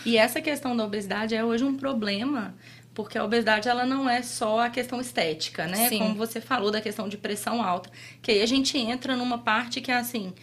[0.06, 2.56] E essa questão da obesidade é hoje um problema,
[2.94, 5.90] porque a obesidade ela não é só a questão estética, né?
[5.90, 6.00] Sim.
[6.00, 7.90] Como você falou da questão de pressão alta,
[8.22, 10.34] que aí a gente entra numa parte que é assim,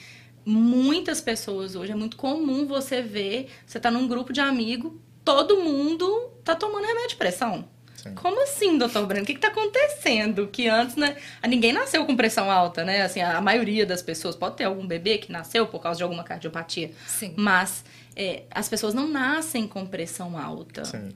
[0.44, 4.92] muitas pessoas hoje é muito comum você ver, você tá num grupo de amigos,
[5.24, 7.68] todo mundo tá tomando remédio de pressão.
[8.14, 9.24] Como assim, doutor Breno?
[9.24, 10.46] O que está acontecendo?
[10.48, 11.16] Que antes, né?
[11.46, 13.02] Ninguém nasceu com pressão alta, né?
[13.02, 16.24] Assim, a maioria das pessoas pode ter algum bebê que nasceu por causa de alguma
[16.24, 16.90] cardiopatia.
[17.06, 17.34] Sim.
[17.36, 20.84] Mas é, as pessoas não nascem com pressão alta.
[20.84, 21.10] Sim.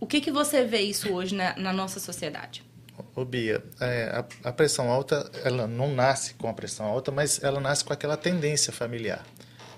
[0.00, 2.64] O que, que você vê isso hoje na, na nossa sociedade?
[3.14, 7.42] Ô Bia, é, a, a, pressão alta, ela não nasce com a pressão alta, mas
[7.42, 9.24] ela nasce com aquela tendência familiar.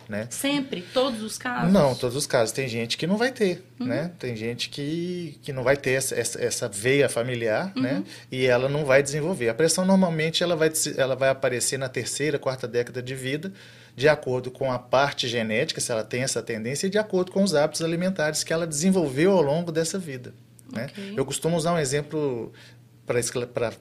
[0.08, 0.26] Né?
[0.30, 0.82] Sempre?
[0.92, 1.72] Todos os casos?
[1.72, 2.52] Não, todos os casos.
[2.52, 3.86] Tem gente que não vai ter, uhum.
[3.86, 4.10] né?
[4.18, 7.82] Tem gente que, que não vai ter essa, essa, essa veia familiar, uhum.
[7.82, 8.04] né?
[8.30, 9.48] E ela não vai desenvolver.
[9.48, 13.52] A pressão, normalmente, ela vai, ela vai aparecer na terceira, quarta década de vida,
[13.96, 17.42] de acordo com a parte genética, se ela tem essa tendência, e de acordo com
[17.42, 20.34] os hábitos alimentares que ela desenvolveu ao longo dessa vida.
[20.72, 20.86] Né?
[20.86, 21.14] Okay.
[21.16, 22.52] Eu costumo usar um exemplo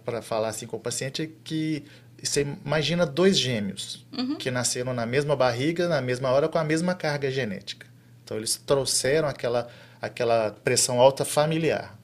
[0.05, 1.83] para falar assim com o paciente que
[2.27, 4.35] você imagina dois gêmeos uhum.
[4.35, 7.85] que nasceram na mesma barriga, na mesma hora, com a mesma carga genética.
[8.23, 9.67] Então, eles trouxeram aquela,
[10.01, 11.97] aquela pressão alta familiar.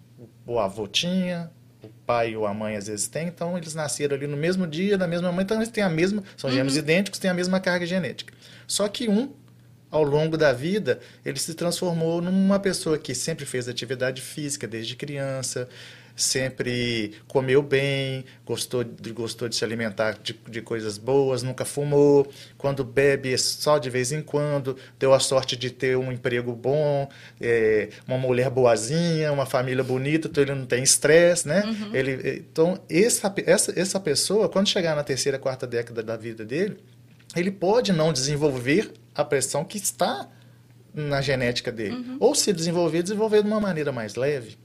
[0.45, 1.49] O avô tinha,
[1.81, 4.97] o pai ou a mãe às vezes tem, então eles nasceram ali no mesmo dia,
[4.97, 6.79] da mesma mãe, então eles têm a mesma, são gêmeos uhum.
[6.79, 8.33] idênticos, têm a mesma carga genética.
[8.67, 9.31] Só que um,
[9.89, 14.95] ao longo da vida, ele se transformou numa pessoa que sempre fez atividade física desde
[14.95, 15.67] criança,
[16.21, 22.27] sempre comeu bem, gostou de, gostou de se alimentar de, de coisas boas, nunca fumou,
[22.57, 26.53] quando bebe é só de vez em quando, deu a sorte de ter um emprego
[26.53, 27.07] bom,
[27.39, 31.63] é, uma mulher boazinha, uma família bonita, então ele não tem estresse, né?
[31.63, 31.95] Uhum.
[31.95, 36.77] Ele, então, essa, essa, essa pessoa, quando chegar na terceira, quarta década da vida dele,
[37.35, 40.27] ele pode não desenvolver a pressão que está
[40.93, 41.95] na genética dele.
[41.95, 42.17] Uhum.
[42.19, 44.57] Ou se desenvolver, desenvolver de uma maneira mais leve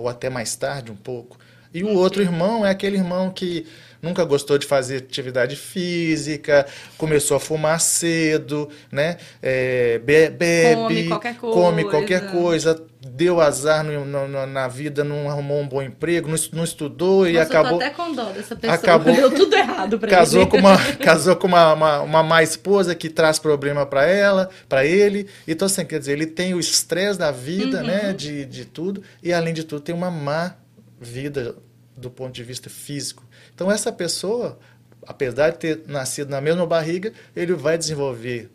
[0.00, 1.38] ou até mais tarde um pouco.
[1.72, 3.66] E o outro irmão é aquele irmão que
[4.02, 6.66] nunca gostou de fazer atividade física,
[6.98, 9.18] começou a fumar cedo, né?
[9.40, 15.30] É, bebe, come qualquer coisa, come qualquer coisa deu azar no, no, na vida, não
[15.30, 17.76] arrumou um bom emprego, não, não estudou Nossa, e acabou.
[17.76, 18.74] até com dó dessa pessoa.
[18.74, 20.50] Acabou, deu tudo errado para casou ele.
[20.50, 24.84] Com uma, casou com uma, uma, uma má esposa que traz problema para ela, para
[24.84, 25.26] ele.
[25.48, 27.86] Então, assim, quer dizer, ele tem o estresse da vida, uhum.
[27.86, 28.12] né?
[28.12, 30.54] De, de tudo, e além de tudo, tem uma má
[31.00, 31.56] vida
[31.96, 33.24] do ponto de vista físico.
[33.54, 34.58] Então, essa pessoa,
[35.06, 38.50] apesar de ter nascido na mesma barriga, ele vai desenvolver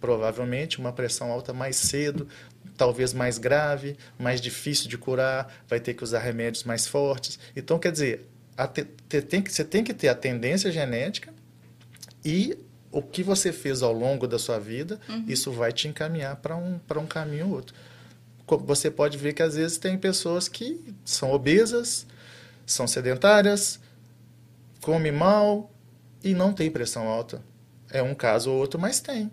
[0.00, 2.26] provavelmente uma pressão alta mais cedo,
[2.82, 7.38] talvez mais grave, mais difícil de curar, vai ter que usar remédios mais fortes.
[7.54, 8.28] Então, quer dizer,
[8.74, 11.32] te, te, tem que, você tem que ter a tendência genética
[12.24, 12.58] e
[12.90, 15.24] o que você fez ao longo da sua vida, uhum.
[15.28, 17.72] isso vai te encaminhar para um, um caminho ou outro.
[18.66, 22.04] Você pode ver que às vezes tem pessoas que são obesas,
[22.66, 23.78] são sedentárias,
[24.80, 25.72] comem mal
[26.20, 27.44] e não tem pressão alta.
[27.88, 29.30] É um caso ou outro, mas tem.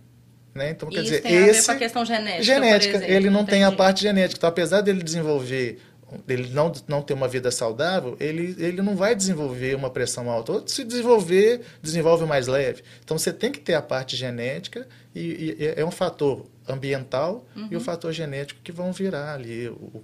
[0.59, 0.71] Né?
[0.71, 2.43] Então, quer dizer, tem esse, a ver com a questão genética.
[2.43, 4.37] Genética, ele não tem a parte genética.
[4.37, 5.79] Então, apesar dele desenvolver,
[6.27, 10.51] ele não, não ter uma vida saudável, ele, ele não vai desenvolver uma pressão alta.
[10.51, 12.83] Ou se desenvolver, desenvolve mais leve.
[13.01, 17.69] Então, você tem que ter a parte genética e, e é um fator ambiental uhum.
[17.71, 20.03] e o fator genético que vão virar ali o, o,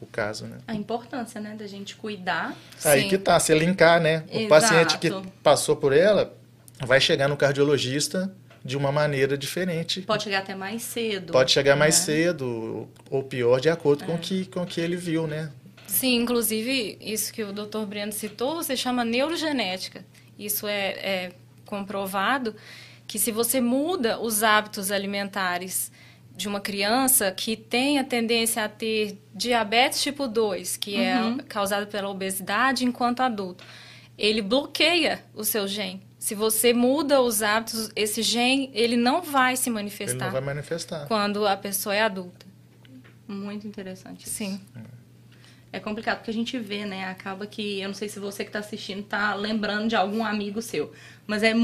[0.00, 0.58] o, caso, né?
[0.66, 2.56] A importância, né, da gente cuidar.
[2.84, 3.08] Aí Sim.
[3.08, 4.24] que tá, se linkar, né?
[4.28, 4.44] Exato.
[4.44, 5.10] O paciente que
[5.44, 6.36] passou por ela
[6.86, 10.02] vai chegar no cardiologista de uma maneira diferente.
[10.02, 11.32] Pode chegar até mais cedo.
[11.32, 12.04] Pode chegar mais né?
[12.04, 14.06] cedo, ou pior, de acordo é.
[14.06, 15.50] com que, o com que ele viu, né?
[15.86, 17.84] Sim, inclusive, isso que o Dr.
[17.86, 20.04] Breno citou, você chama neurogenética.
[20.38, 21.32] Isso é, é
[21.66, 22.54] comprovado
[23.06, 25.92] que se você muda os hábitos alimentares
[26.34, 31.38] de uma criança que tem a tendência a ter diabetes tipo 2, que é uhum.
[31.38, 33.62] é causado pela obesidade enquanto adulto,
[34.16, 36.02] ele bloqueia o seu gene.
[36.22, 40.14] Se você muda os hábitos, esse gene, ele não vai se manifestar.
[40.14, 41.08] Ele não vai manifestar.
[41.08, 42.46] Quando a pessoa é adulta.
[43.26, 44.28] Muito interessante.
[44.28, 44.60] Sim.
[44.76, 45.01] É
[45.80, 47.06] complicado porque a gente vê, né?
[47.06, 50.60] Acaba que, eu não sei se você que está assistindo está lembrando de algum amigo
[50.60, 50.92] seu,
[51.26, 51.54] mas é,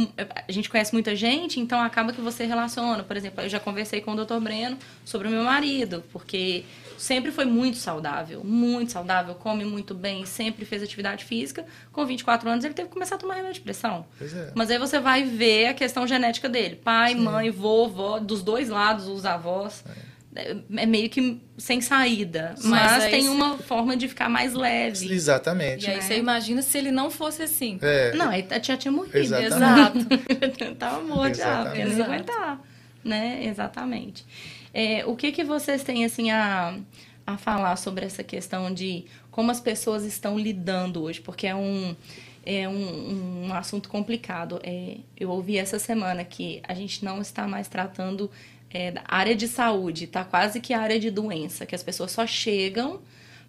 [0.49, 3.03] a gente conhece muita gente, então acaba que você relaciona.
[3.03, 4.39] Por exemplo, eu já conversei com o Dr.
[4.41, 6.65] Breno sobre o meu marido, porque
[6.97, 11.67] sempre foi muito saudável, muito saudável, come muito bem, sempre fez atividade física.
[11.93, 14.07] Com 24 anos ele teve que começar a tomar remédio de pressão.
[14.21, 14.53] É.
[14.55, 16.77] Mas aí você vai ver a questão genética dele.
[16.77, 17.21] Pai, Sim.
[17.21, 19.85] mãe, vovó, dos dois lados, os avós.
[19.89, 20.18] É.
[20.77, 22.55] é meio que sem saída.
[22.57, 25.13] Sim, mas, mas tem uma forma de ficar mais leve.
[25.13, 25.87] Exatamente.
[25.87, 26.03] E aí né?
[26.03, 27.79] você imagina se ele não fosse assim.
[27.83, 28.15] É.
[28.15, 29.19] Não, aí já tinha morrido.
[29.19, 29.99] Exato.
[30.79, 32.61] Tava morto já, não aguentar.
[33.05, 33.45] Né?
[33.45, 34.25] Exatamente.
[34.73, 36.79] É, o que, que vocês têm assim a,
[37.27, 41.21] a falar sobre essa questão de como as pessoas estão lidando hoje?
[41.21, 41.97] Porque é um,
[42.45, 44.61] é um, um assunto complicado.
[44.63, 48.31] É, eu ouvi essa semana que a gente não está mais tratando
[48.73, 53.01] é, área de saúde, está quase que área de doença, que as pessoas só chegam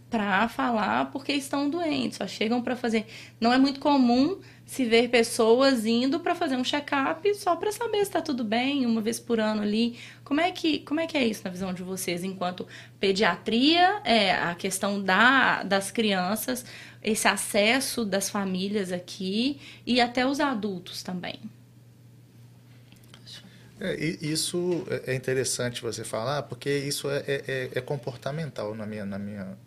[0.09, 3.05] para falar porque estão doentes, só chegam para fazer.
[3.39, 7.97] Não é muito comum se ver pessoas indo para fazer um check-up só para saber
[7.97, 9.97] se está tudo bem, uma vez por ano ali.
[10.23, 12.67] Como é que, como é, que é isso na visão de vocês, enquanto
[12.99, 16.65] pediatria, é, a questão da, das crianças,
[17.03, 21.39] esse acesso das famílias aqui e até os adultos também?
[23.79, 29.17] É, isso é interessante você falar, porque isso é, é, é comportamental na minha, na
[29.17, 29.57] minha,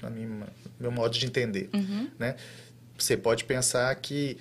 [0.00, 0.46] na minha,
[0.78, 2.08] meu modo de entender, uhum.
[2.18, 2.36] né?
[2.96, 4.38] Você pode pensar que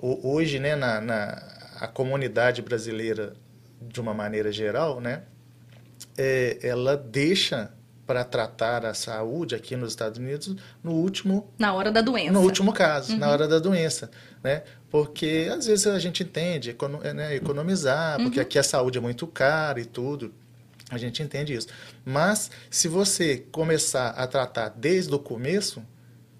[0.00, 3.34] hoje, né, na, na a comunidade brasileira
[3.80, 5.22] de uma maneira geral, né,
[6.16, 7.72] é, ela deixa
[8.08, 12.40] para tratar a saúde aqui nos Estados Unidos no último na hora da doença no
[12.40, 13.18] último caso uhum.
[13.18, 14.10] na hora da doença
[14.42, 16.74] né porque às vezes a gente entende
[17.14, 18.42] né, economizar porque uhum.
[18.42, 20.32] aqui a saúde é muito cara e tudo
[20.90, 21.68] a gente entende isso
[22.02, 25.82] mas se você começar a tratar desde o começo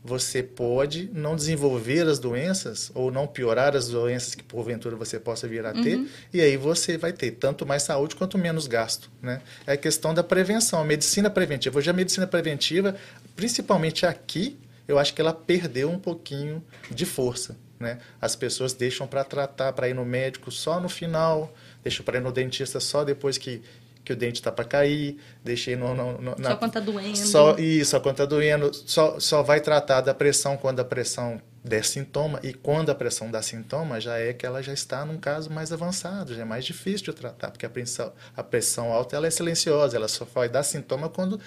[0.04, 5.46] você pode não desenvolver as doenças ou não piorar as doenças que porventura você possa
[5.48, 6.08] vir a ter, uhum.
[6.32, 9.10] e aí você vai ter tanto mais saúde quanto menos gasto.
[9.20, 9.40] Né?
[9.66, 11.78] É a questão da prevenção, a medicina preventiva.
[11.78, 12.96] Hoje a medicina preventiva,
[13.34, 14.56] principalmente aqui,
[14.86, 17.56] eu acho que ela perdeu um pouquinho de força.
[17.78, 17.98] Né?
[18.20, 22.20] As pessoas deixam para tratar, para ir no médico só no final, deixam para ir
[22.20, 23.62] no dentista só depois que
[24.08, 27.16] que o dente está para cair, deixei no, no, no, na, só quando está doendo.
[27.18, 28.70] Só, isso, só quando está doendo.
[28.72, 32.40] Só, só vai tratar da pressão quando a pressão der sintoma.
[32.42, 35.74] E quando a pressão dá sintoma, já é que ela já está num caso mais
[35.74, 39.30] avançado, já é mais difícil de tratar, porque a pressão, a pressão alta ela é
[39.30, 41.38] silenciosa, ela só vai dar sintoma quando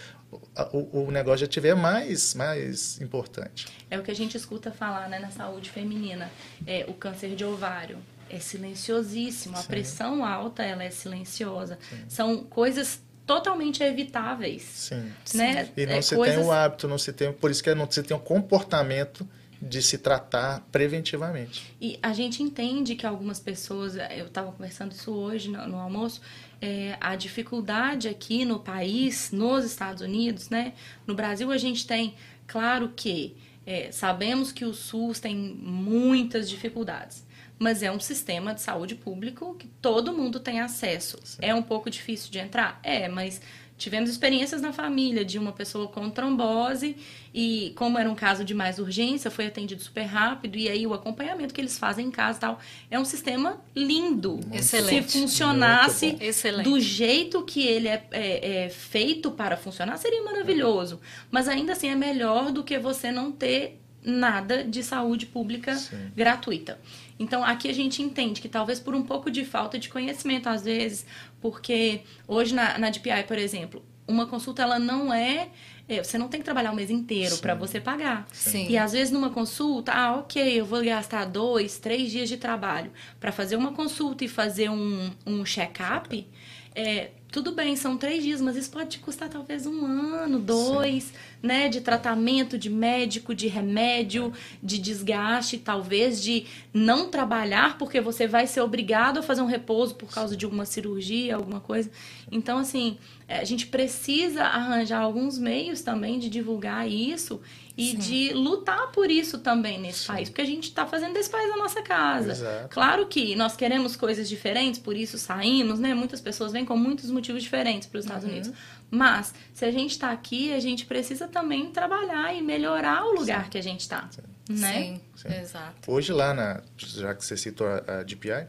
[0.72, 3.66] o, o negócio já estiver mais, mais importante.
[3.90, 6.30] É o que a gente escuta falar né, na saúde feminina,
[6.68, 7.98] é o câncer de ovário
[8.32, 9.58] é silenciosíssimo.
[9.58, 9.64] Sim.
[9.64, 11.78] A pressão alta, ela é silenciosa.
[11.90, 11.98] Sim.
[12.08, 14.64] São coisas totalmente evitáveis.
[14.64, 15.12] Sim.
[15.36, 15.70] Né?
[15.76, 16.38] E não é, se coisas...
[16.38, 19.28] tem o hábito, não se tem, por isso que não se tem um comportamento
[19.62, 21.76] de se tratar preventivamente.
[21.80, 26.20] E a gente entende que algumas pessoas, eu estava conversando isso hoje no, no almoço,
[26.60, 30.74] é, a dificuldade aqui no país, nos Estados Unidos, né?
[31.06, 32.16] No Brasil a gente tem,
[32.48, 37.24] claro que é, sabemos que o SUS tem muitas dificuldades
[37.62, 41.20] mas é um sistema de saúde público que todo mundo tem acesso.
[41.24, 41.38] Sim.
[41.44, 42.80] É um pouco difícil de entrar?
[42.82, 43.40] É, mas
[43.78, 46.98] tivemos experiências na família de uma pessoa com trombose
[47.32, 50.94] e como era um caso de mais urgência, foi atendido super rápido e aí o
[50.96, 54.40] acompanhamento que eles fazem em casa tal é um sistema lindo.
[54.52, 55.12] Excelente.
[55.12, 56.18] Se funcionasse
[56.64, 61.00] do jeito que ele é, é, é, feito para funcionar, seria maravilhoso.
[61.30, 66.12] Mas ainda assim é melhor do que você não ter nada de saúde pública Sim.
[66.16, 66.80] gratuita.
[67.22, 70.64] Então, aqui a gente entende que talvez por um pouco de falta de conhecimento, às
[70.64, 71.06] vezes,
[71.40, 75.50] porque hoje na, na DPI, por exemplo, uma consulta ela não é,
[75.88, 78.28] é você não tem que trabalhar o mês inteiro para você pagar.
[78.34, 78.68] Sim.
[78.68, 82.92] E às vezes numa consulta, ah, ok, eu vou gastar dois, três dias de trabalho
[83.20, 86.28] para fazer uma consulta e fazer um, um check-up.
[86.74, 91.04] É, tudo bem, são três dias, mas isso pode te custar talvez um ano, dois,
[91.04, 91.14] Sim.
[91.42, 91.68] Né?
[91.68, 98.48] De tratamento, de médico, de remédio, de desgaste, talvez de não trabalhar, porque você vai
[98.48, 101.90] ser obrigado a fazer um repouso por causa de uma cirurgia, alguma coisa.
[102.32, 107.40] Então, assim, é, a gente precisa arranjar alguns meios também de divulgar isso
[107.78, 107.98] e Sim.
[107.98, 110.08] de lutar por isso também nesse Sim.
[110.08, 112.32] país, porque a gente está fazendo desse país a nossa casa.
[112.32, 112.68] Exato.
[112.70, 115.94] Claro que nós queremos coisas diferentes, por isso saímos, né?
[115.94, 118.32] Muitas pessoas vêm com muitos motivos diferentes para os Estados uhum.
[118.32, 118.52] Unidos.
[118.92, 123.46] Mas, se a gente está aqui, a gente precisa também trabalhar e melhorar o lugar
[123.46, 123.50] Sim.
[123.50, 124.10] que a gente está.
[124.50, 125.00] Né?
[125.16, 125.34] Sim.
[125.34, 125.90] exato.
[125.90, 128.48] Hoje lá, na, já que você citou a, a DPI,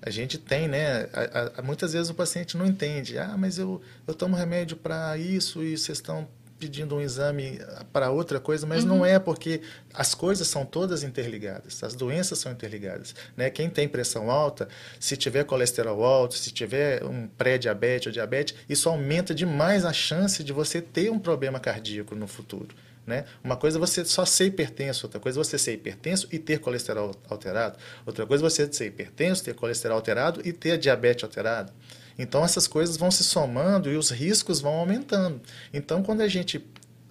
[0.00, 1.08] a gente tem, né?
[1.12, 3.18] A, a, muitas vezes o paciente não entende.
[3.18, 6.28] Ah, mas eu, eu tomo remédio para isso e vocês estão
[6.60, 7.58] pedindo um exame
[7.90, 8.98] para outra coisa, mas uhum.
[8.98, 9.62] não é porque
[9.94, 13.14] as coisas são todas interligadas, as doenças são interligadas.
[13.34, 13.48] Né?
[13.48, 14.68] Quem tem pressão alta,
[15.00, 20.44] se tiver colesterol alto, se tiver um pré-diabetes ou diabetes, isso aumenta demais a chance
[20.44, 22.74] de você ter um problema cardíaco no futuro.
[23.06, 23.24] Né?
[23.42, 26.58] Uma coisa é você só ser hipertenso, outra coisa é você ser hipertenso e ter
[26.58, 31.72] colesterol alterado, outra coisa é você ser hipertenso, ter colesterol alterado e ter diabetes alterado.
[32.20, 35.40] Então essas coisas vão se somando e os riscos vão aumentando.
[35.72, 36.64] Então quando a gente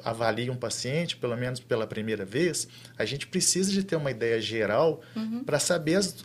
[0.04, 2.68] avalia um paciente, pelo menos pela primeira vez,
[2.98, 5.44] a gente precisa de ter uma ideia geral uhum.
[5.44, 6.16] para saber as,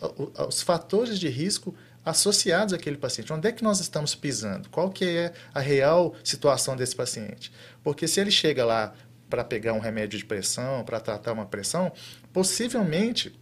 [0.48, 3.32] os fatores de risco associados àquele paciente.
[3.32, 4.68] Onde é que nós estamos pisando?
[4.68, 7.50] Qual que é a real situação desse paciente?
[7.82, 8.94] Porque se ele chega lá
[9.28, 11.90] para pegar um remédio de pressão, para tratar uma pressão,
[12.32, 13.34] possivelmente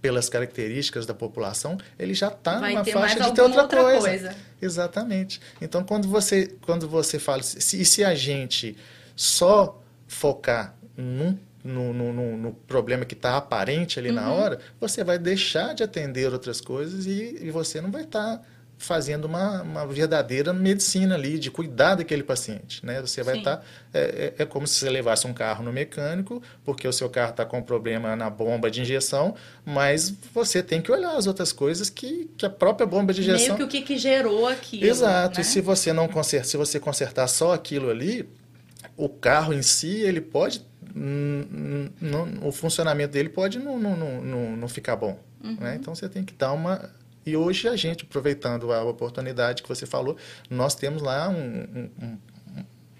[0.00, 4.08] pelas características da população, ele já está numa faixa de ter outra, outra coisa.
[4.08, 4.36] coisa.
[4.60, 5.40] Exatamente.
[5.60, 8.76] Então, quando você, quando você fala, se, se a gente
[9.16, 14.14] só focar num no, no, no problema que está aparente ali uhum.
[14.14, 18.38] na hora, você vai deixar de atender outras coisas e, e você não vai estar.
[18.38, 18.42] Tá
[18.78, 22.84] fazendo uma, uma verdadeira medicina ali, de cuidar daquele paciente.
[22.86, 23.00] Né?
[23.00, 23.56] Você vai estar.
[23.56, 23.62] Tá,
[23.92, 27.30] é, é, é, como se você levasse um carro no mecânico, porque o seu carro
[27.30, 29.34] está com problema na bomba de injeção,
[29.66, 33.56] mas você tem que olhar as outras coisas que, que a própria bomba de injeção.
[33.56, 34.86] Meio que o que, que gerou aquilo.
[34.86, 35.36] Exato.
[35.38, 35.42] Né?
[35.42, 38.28] E se você não consertar, se você consertar só aquilo ali,
[38.96, 40.62] o carro em si, ele pode.
[42.42, 45.18] o funcionamento dele pode não, não, não, não ficar bom.
[45.42, 45.50] Né?
[45.50, 45.56] Uhum.
[45.60, 45.78] Né?
[45.80, 46.90] Então você tem que dar uma
[47.24, 50.16] e hoje a gente, aproveitando a oportunidade que você falou,
[50.48, 51.34] nós temos lá um.
[51.34, 52.18] um, um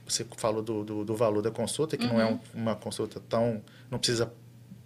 [0.07, 2.15] você falou do, do, do, valor da consulta, que uhum.
[2.15, 3.63] não é um, uma consulta tão.
[3.91, 4.33] Não precisa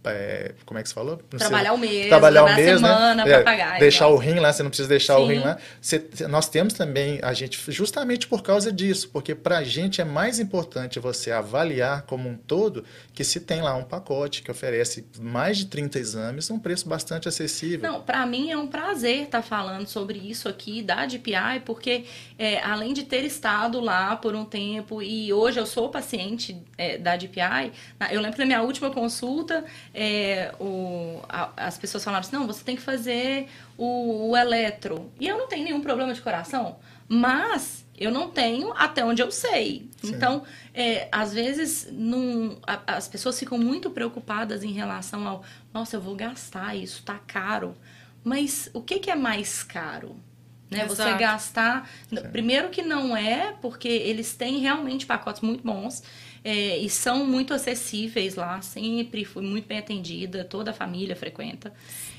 [0.05, 1.21] é, como é que você falou?
[1.31, 3.33] Não trabalhar o mês, trabalhar o mês, semana né?
[3.33, 3.79] É, pagar.
[3.79, 4.17] Deixar então.
[4.17, 5.23] o rim lá, você não precisa deixar Sim.
[5.23, 5.59] o rim lá.
[5.81, 10.05] Você, nós temos também, a gente, justamente por causa disso, porque para a gente é
[10.05, 12.85] mais importante você avaliar como um todo
[13.15, 17.29] que se tem lá um pacote que oferece mais de 30 exames, um preço bastante
[17.29, 17.91] acessível.
[17.91, 22.05] Não, para mim é um prazer estar tá falando sobre isso aqui da DPI, porque
[22.39, 26.99] é, além de ter estado lá por um tempo e hoje eu sou paciente é,
[26.99, 27.73] da DPI,
[28.11, 29.65] eu lembro da minha última consulta,
[29.95, 35.11] é, o, a, as pessoas falaram assim, não, você tem que fazer o, o eletro.
[35.21, 36.77] E eu não tenho nenhum problema de coração,
[37.09, 39.89] mas eu não tenho até onde eu sei.
[39.99, 40.15] Sim.
[40.15, 40.43] Então,
[40.75, 46.01] é, às vezes, num, a, as pessoas ficam muito preocupadas em relação ao, nossa, eu
[46.01, 47.77] vou gastar isso, tá caro.
[48.25, 50.17] Mas o que, que é mais caro?
[50.71, 50.87] Né?
[50.87, 51.89] Você gastar.
[52.09, 52.17] Sim.
[52.31, 56.03] Primeiro que não é, porque eles têm realmente pacotes muito bons
[56.45, 58.61] é, e são muito acessíveis lá.
[58.63, 61.73] Sempre fui muito bem atendida, toda a família frequenta.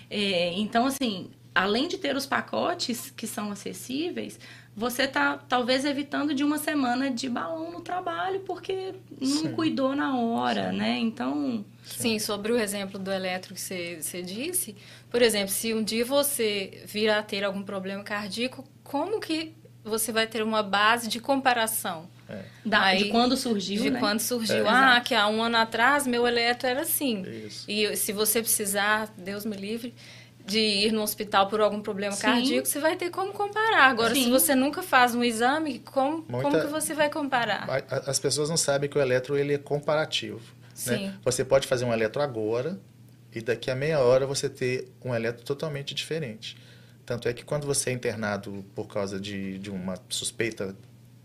[0.10, 4.40] É, então, assim, além de ter os pacotes que são acessíveis,
[4.76, 9.54] você tá talvez evitando de uma semana de balão no trabalho porque não Sim.
[9.54, 10.78] cuidou na hora, Sim.
[10.78, 10.98] né?
[11.00, 11.64] Então.
[11.84, 14.76] Sim, sobre o exemplo do eletro que você, você disse,
[15.10, 19.54] por exemplo, se um dia você vir a ter algum problema cardíaco, como que
[19.84, 22.10] você vai ter uma base de comparação?
[22.34, 22.46] É.
[22.66, 24.00] Da, Aí, de quando surgiu, De né?
[24.00, 24.66] quando surgiu.
[24.66, 24.70] É.
[24.70, 27.24] Ah, que há um ano atrás meu eletro era assim.
[27.24, 27.70] Isso.
[27.70, 29.94] E se você precisar, Deus me livre,
[30.46, 32.22] de ir no hospital por algum problema Sim.
[32.24, 33.90] cardíaco, você vai ter como comparar.
[33.90, 34.26] Agora, Sim.
[34.26, 36.50] se você nunca faz um exame, como, Muita...
[36.50, 37.68] como que você vai comparar?
[38.06, 40.42] As pessoas não sabem que o eletro ele é comparativo.
[40.88, 41.14] Né?
[41.24, 42.80] Você pode fazer um eletro agora
[43.34, 46.58] e daqui a meia hora você ter um eletro totalmente diferente.
[47.06, 50.76] Tanto é que quando você é internado por causa de, de uma suspeita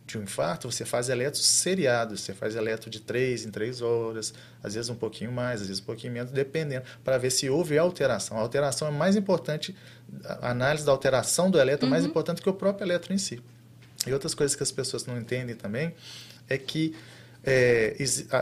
[0.08, 4.32] de um infarto, você faz eletros seriados, você faz eletro de três em três horas,
[4.62, 7.76] às vezes um pouquinho mais, às vezes um pouquinho menos, dependendo, para ver se houve
[7.76, 8.38] alteração.
[8.38, 9.76] A alteração é mais importante,
[10.24, 11.90] a análise da alteração do eletro uhum.
[11.90, 12.10] é mais uhum.
[12.10, 13.42] importante que o próprio eletro em si.
[14.06, 15.94] E outras coisas que as pessoas não entendem também
[16.48, 16.96] é que,
[17.44, 17.94] é,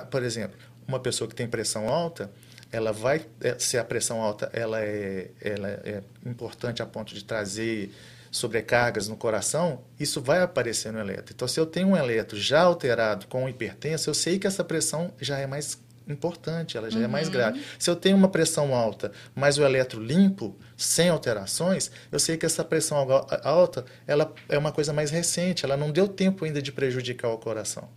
[0.08, 0.56] por exemplo,
[0.86, 2.30] uma pessoa que tem pressão alta,
[2.70, 7.24] ela vai, é, se a pressão alta ela é, ela é importante a ponto de
[7.24, 7.90] trazer
[8.36, 11.32] sobrecargas no coração, isso vai aparecer no eletro.
[11.34, 15.12] Então, se eu tenho um eletro já alterado com hipertensa, eu sei que essa pressão
[15.20, 15.78] já é mais
[16.08, 17.04] importante, ela já uhum.
[17.04, 17.32] é mais uhum.
[17.32, 17.62] grave.
[17.78, 22.46] Se eu tenho uma pressão alta, mas o eletro limpo, sem alterações, eu sei que
[22.46, 23.06] essa pressão
[23.42, 27.38] alta ela é uma coisa mais recente, ela não deu tempo ainda de prejudicar o
[27.38, 27.88] coração.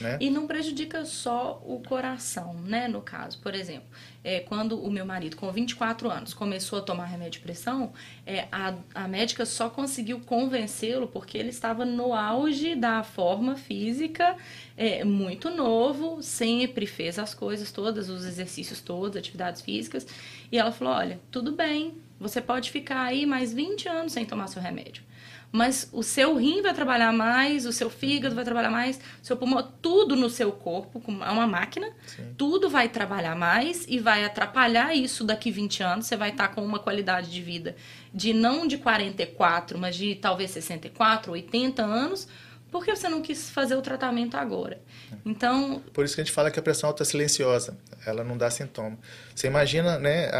[0.00, 0.16] Né?
[0.20, 2.86] E não prejudica só o coração, né?
[2.86, 3.88] No caso, por exemplo,
[4.22, 7.92] é, quando o meu marido, com 24 anos, começou a tomar remédio de pressão,
[8.26, 14.36] é, a, a médica só conseguiu convencê-lo porque ele estava no auge da forma física,
[14.76, 20.06] é, muito novo, sempre fez as coisas todas, os exercícios todos, atividades físicas.
[20.52, 24.46] E ela falou: olha, tudo bem, você pode ficar aí mais 20 anos sem tomar
[24.46, 25.07] seu remédio
[25.50, 29.36] mas o seu rim vai trabalhar mais, o seu fígado vai trabalhar mais, o seu
[29.36, 32.34] pulmão, tudo no seu corpo, é uma máquina, Sim.
[32.36, 36.06] tudo vai trabalhar mais e vai atrapalhar isso daqui 20 anos.
[36.06, 37.76] Você vai estar com uma qualidade de vida
[38.12, 42.28] de não de 44, mas de talvez 64, 80 anos,
[42.70, 44.80] porque você não quis fazer o tratamento agora.
[45.24, 45.82] Então.
[45.92, 48.50] Por isso que a gente fala que a pressão alta é silenciosa, ela não dá
[48.50, 48.98] sintoma.
[49.34, 50.30] Você imagina, né,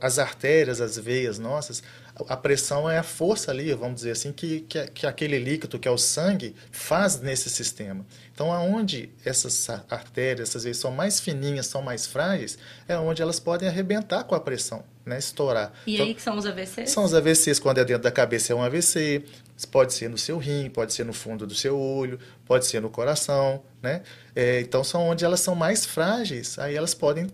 [0.00, 1.82] as artérias, as veias nossas,
[2.28, 5.86] a pressão é a força ali, vamos dizer assim, que, que, que aquele líquido, que
[5.86, 8.04] é o sangue, faz nesse sistema.
[8.32, 13.38] Então, aonde essas artérias, essas veias são mais fininhas, são mais frágeis, é onde elas
[13.38, 15.72] podem arrebentar com a pressão, né, estourar.
[15.86, 16.90] E então, aí que são os AVCs?
[16.90, 19.24] São os AVCs, quando é dentro da cabeça é um AVC,
[19.70, 22.90] pode ser no seu rim, pode ser no fundo do seu olho, pode ser no
[22.90, 24.02] coração, né?
[24.34, 27.28] É, então, são onde elas são mais frágeis, aí elas podem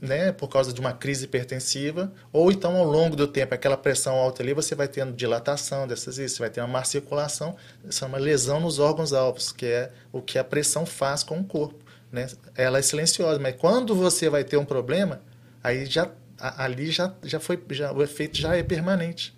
[0.00, 4.14] né, por causa de uma crise hipertensiva, ou então ao longo do tempo, aquela pressão
[4.14, 8.08] alta ali, você vai tendo dilatação dessas você vai ter uma má circulação, isso é
[8.08, 11.84] uma lesão nos órgãos alvos, que é o que a pressão faz com o corpo.
[12.10, 12.26] né?
[12.56, 15.20] Ela é silenciosa, mas quando você vai ter um problema,
[15.62, 19.34] aí já ali já, já foi já o efeito já é permanente.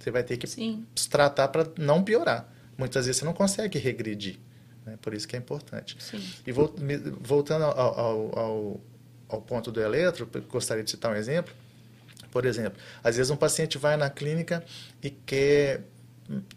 [0.00, 0.86] Você vai ter que Sim.
[0.96, 2.50] se tratar para não piorar.
[2.78, 4.38] Muitas vezes você não consegue regredir.
[4.86, 4.98] Né?
[5.02, 5.96] Por isso que é importante.
[6.00, 6.22] Sim.
[6.46, 8.80] E voltando ao, ao, ao,
[9.30, 11.54] ao ponto do eletro, gostaria de citar um exemplo.
[12.30, 14.64] Por exemplo, às vezes um paciente vai na clínica
[15.02, 15.82] e quer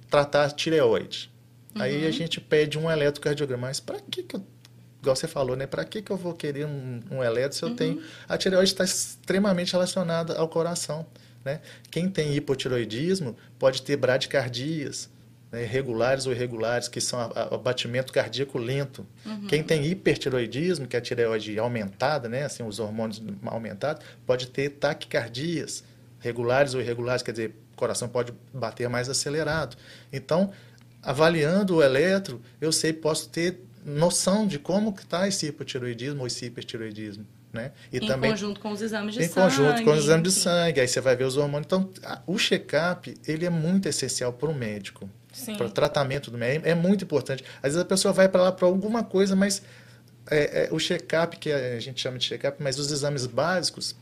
[0.09, 1.31] tratar tireoide.
[1.75, 1.81] Uhum.
[1.81, 3.67] Aí a gente pede um eletrocardiograma.
[3.67, 4.43] Mas para que, que eu
[5.03, 5.67] igual você falou, né?
[5.67, 7.75] Para que, que eu vou querer um, um eletro se eu uhum.
[7.75, 8.03] tenho.
[8.27, 11.05] A tireoide está extremamente relacionada ao coração.
[11.43, 11.59] Né?
[11.91, 15.09] Quem tem hipotiroidismo pode ter bradicardias,
[15.53, 19.05] né, regulares ou irregulares, que são o batimento cardíaco lento.
[19.23, 19.45] Uhum.
[19.45, 24.69] Quem tem hipertiroidismo, que é a tireoide aumentada, né, assim, os hormônios aumentados, pode ter
[24.71, 25.83] taquicardias,
[26.19, 29.77] regulares ou irregulares, quer dizer, o coração pode bater mais acelerado.
[30.11, 30.51] Então,
[31.03, 36.47] avaliando o eletro, eu sei, posso ter noção de como está esse hipotiroidismo ou esse
[36.47, 37.27] hipertiroidismo.
[37.51, 37.71] Né?
[37.91, 39.39] E em também, conjunto com os exames de em sangue.
[39.39, 41.67] Em conjunto com os exames de sangue, aí você vai ver os hormônios.
[41.67, 41.87] Então,
[42.25, 45.07] o check-up, ele é muito essencial para o médico,
[45.57, 47.43] para o tratamento do médico, é muito importante.
[47.57, 49.61] Às vezes a pessoa vai para lá para alguma coisa, mas
[50.29, 53.95] é, é, o check-up, que a gente chama de check-up, mas os exames básicos,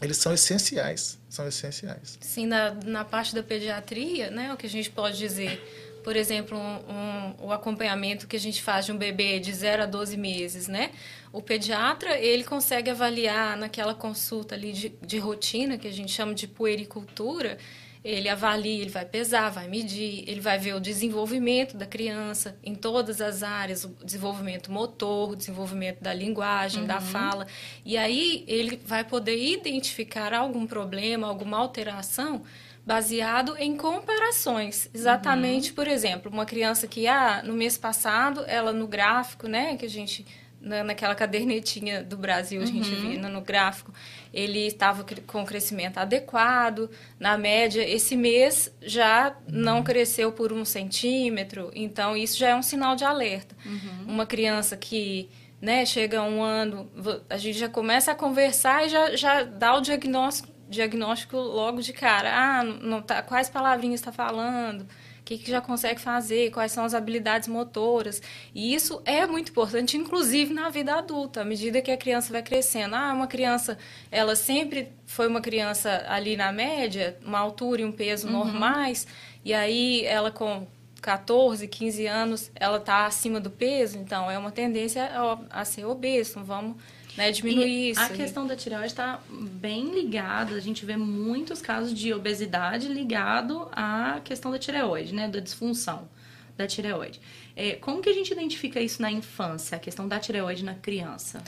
[0.00, 2.18] eles são essenciais, são essenciais.
[2.20, 5.60] Sim, na, na parte da pediatria, né, o que a gente pode dizer
[6.02, 9.82] por exemplo, um, um, o acompanhamento que a gente faz de um bebê de 0
[9.82, 10.90] a 12 meses, né?
[11.32, 16.34] O pediatra, ele consegue avaliar naquela consulta ali de, de rotina, que a gente chama
[16.34, 17.58] de puericultura,
[18.02, 22.74] ele avalia, ele vai pesar, vai medir, ele vai ver o desenvolvimento da criança em
[22.74, 26.86] todas as áreas, o desenvolvimento motor, o desenvolvimento da linguagem, uhum.
[26.86, 27.46] da fala.
[27.84, 32.42] E aí ele vai poder identificar algum problema, alguma alteração
[32.86, 34.88] baseado em comparações.
[34.94, 35.76] Exatamente, uhum.
[35.76, 39.90] por exemplo, uma criança que ah, no mês passado, ela no gráfico, né, que a
[39.90, 40.26] gente
[40.60, 43.00] naquela cadernetinha do Brasil a gente uhum.
[43.00, 43.92] via no gráfico,
[44.32, 49.84] ele estava com crescimento adequado, na média, esse mês já não uhum.
[49.84, 53.56] cresceu por um centímetro, então isso já é um sinal de alerta.
[53.64, 54.12] Uhum.
[54.12, 55.30] Uma criança que
[55.60, 56.90] né, chega a um ano,
[57.28, 61.92] a gente já começa a conversar e já, já dá o diagnóstico diagnóstico logo de
[61.92, 62.30] cara.
[62.32, 64.86] Ah, não tá, quais palavrinhas está falando?
[65.30, 66.50] O que, que já consegue fazer?
[66.50, 68.20] Quais são as habilidades motoras?
[68.52, 72.42] E isso é muito importante, inclusive na vida adulta, à medida que a criança vai
[72.42, 72.96] crescendo.
[72.96, 73.78] Ah, uma criança,
[74.10, 78.32] ela sempre foi uma criança ali na média, uma altura e um peso uhum.
[78.32, 79.06] normais,
[79.44, 80.66] e aí ela com
[81.00, 85.84] 14, 15 anos, ela está acima do peso, então é uma tendência a, a ser
[85.84, 86.30] obeso.
[86.32, 86.76] Então vamos
[87.20, 88.00] né, diminuir e isso.
[88.00, 93.68] A questão da tireoide está bem ligada, a gente vê muitos casos de obesidade ligado
[93.72, 96.08] à questão da tireoide, né, da disfunção
[96.56, 97.20] da tireoide.
[97.54, 101.42] É, como que a gente identifica isso na infância, a questão da tireoide na criança?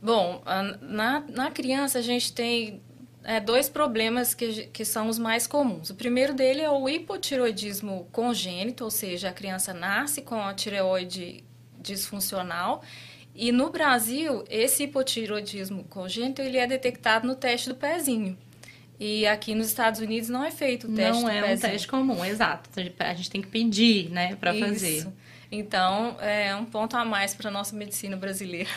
[0.00, 0.42] Bom,
[0.80, 2.82] na, na criança a gente tem
[3.22, 5.90] é, dois problemas que, que são os mais comuns.
[5.90, 11.44] O primeiro dele é o hipotiroidismo congênito, ou seja, a criança nasce com a tireoide
[11.80, 12.82] disfuncional
[13.34, 18.36] e no Brasil, esse hipotiroidismo congênito ele é detectado no teste do pezinho.
[19.00, 21.56] E aqui nos Estados Unidos não é feito o teste Não é pezinho.
[21.56, 22.70] um teste comum, exato.
[22.98, 25.08] A gente tem que pedir, né, para fazer.
[25.50, 28.70] Então, é um ponto a mais para a nossa medicina brasileira.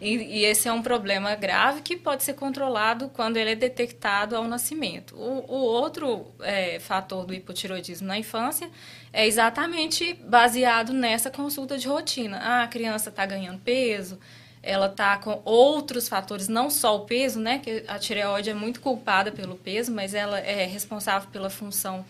[0.00, 4.36] E, e, esse é um problema grave que pode ser controlado quando ele é detectado
[4.36, 5.16] ao nascimento.
[5.16, 8.70] O, o outro é, fator do hipotiroidismo na infância
[9.12, 12.38] é exatamente baseado nessa consulta de rotina.
[12.38, 14.18] Ah, a criança está ganhando peso,
[14.62, 17.58] ela está com outros fatores, não só o peso, né?
[17.58, 22.04] Que a tireoide é muito culpada pelo peso, mas ela é responsável pela função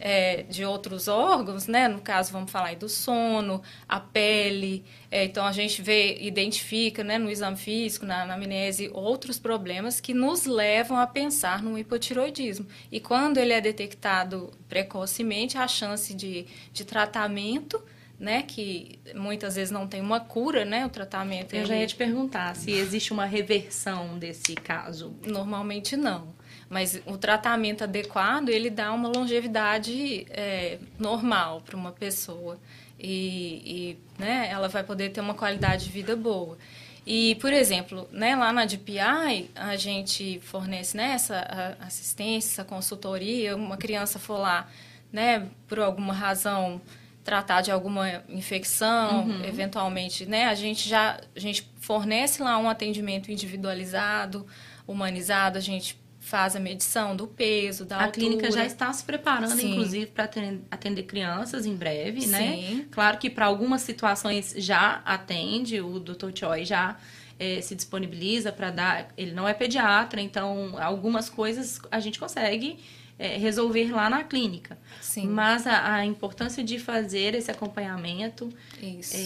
[0.00, 1.86] é, de outros órgãos, né?
[1.86, 4.82] No caso, vamos falar aí do sono, a pele.
[5.10, 10.14] É, então, a gente vê, identifica, né, no exame físico, na anamnese, outros problemas que
[10.14, 12.66] nos levam a pensar no hipotiroidismo.
[12.90, 17.82] E quando ele é detectado precocemente, a chance de, de tratamento
[18.18, 21.54] né, que muitas vezes não tem uma cura, né, o tratamento.
[21.54, 21.68] Eu ele...
[21.68, 25.16] já ia te perguntar se existe uma reversão desse caso.
[25.26, 26.38] Normalmente não.
[26.70, 32.56] Mas o tratamento adequado, ele dá uma longevidade é, normal para uma pessoa.
[32.96, 36.56] E, e né, ela vai poder ter uma qualidade de vida boa.
[37.04, 43.56] E, por exemplo, né, lá na DPI, a gente fornece né, essa assistência, essa consultoria.
[43.56, 44.68] Uma criança for lá,
[45.12, 46.80] né, por alguma razão,
[47.24, 49.44] tratar de alguma infecção, uhum.
[49.44, 54.46] eventualmente, né, a gente já a gente fornece lá um atendimento individualizado,
[54.86, 58.26] humanizado, a gente faz a medição do peso, da a altura.
[58.26, 59.72] clínica já está se preparando, Sim.
[59.72, 60.30] inclusive, para
[60.70, 62.56] atender crianças em breve, né?
[62.56, 62.86] Sim.
[62.90, 66.30] Claro que para algumas situações já atende, o Dr.
[66.34, 66.96] Choi já
[67.38, 69.08] eh, se disponibiliza para dar.
[69.16, 72.78] Ele não é pediatra, então algumas coisas a gente consegue
[73.18, 74.78] eh, resolver lá na clínica.
[75.00, 75.26] Sim.
[75.26, 78.50] Mas a, a importância de fazer esse acompanhamento
[78.80, 79.16] Isso.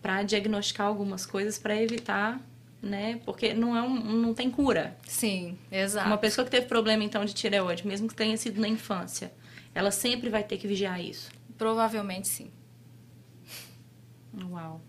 [0.00, 2.40] para diagnosticar algumas coisas para evitar,
[2.82, 3.20] né?
[3.24, 4.96] Porque não, é um, não tem cura.
[5.06, 6.06] Sim, exato.
[6.06, 9.32] Uma pessoa que teve problema, então, de tireoide, mesmo que tenha sido na infância,
[9.74, 11.30] ela sempre vai ter que vigiar isso.
[11.56, 12.50] Provavelmente sim.
[14.50, 14.80] Uau.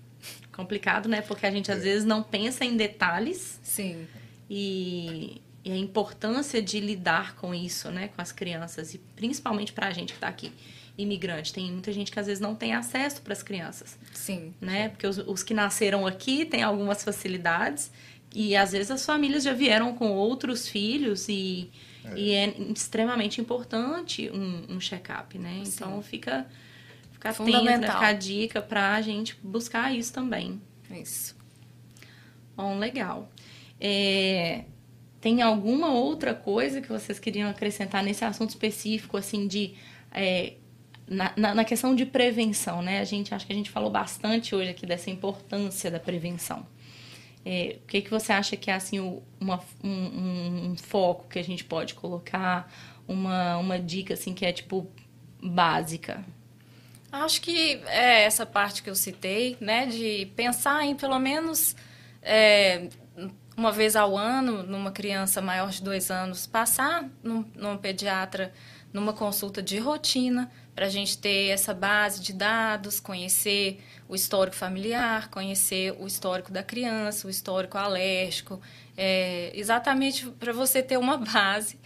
[0.52, 1.22] Complicado, né?
[1.22, 4.06] Porque a gente, às vezes, não pensa em detalhes Sim.
[4.50, 8.10] e, e a importância de lidar com isso, né?
[8.10, 8.94] Com as crianças.
[8.94, 10.52] E principalmente pra gente que tá aqui,
[11.02, 11.54] imigrante.
[11.54, 13.98] Tem muita gente que, às vezes, não tem acesso para as crianças.
[14.14, 14.54] Sim.
[14.60, 14.90] né?
[14.90, 17.92] Porque os, os que nasceram aqui têm algumas facilidades
[18.34, 21.72] e às vezes as famílias já vieram com outros filhos e
[22.06, 25.64] é, e é extremamente importante um, um check-up, né?
[25.66, 26.46] Então fica
[27.12, 27.76] fica atento, né?
[27.76, 30.62] Fica a dica pra gente buscar isso também.
[30.92, 31.36] Isso.
[32.56, 33.32] Bom, legal.
[33.80, 34.66] É,
[35.22, 39.74] tem alguma outra coisa que vocês queriam acrescentar nesse assunto específico, assim, de.
[40.12, 40.54] é,
[41.10, 43.00] na, na, questão de prevenção, né?
[43.00, 46.66] A gente acho que a gente falou bastante hoje aqui dessa importância da prevenção.
[47.46, 51.28] É, o que, que você acha que é assim o- uma, um, um- um foco
[51.28, 52.72] que a gente pode colocar,
[53.08, 54.88] uma, uma dica assim que é tipo
[55.42, 56.24] básica?
[57.12, 61.76] Acho que é essa parte que eu citei, né, de pensar em pelo menos
[62.22, 62.88] é,
[63.58, 68.54] uma vez ao ano, numa criança maior de dois anos, passar num, num pediatra
[68.92, 74.56] numa consulta de rotina, para a gente ter essa base de dados, conhecer o histórico
[74.56, 78.60] familiar, conhecer o histórico da criança, o histórico alérgico,
[78.98, 81.78] é, exatamente para você ter uma base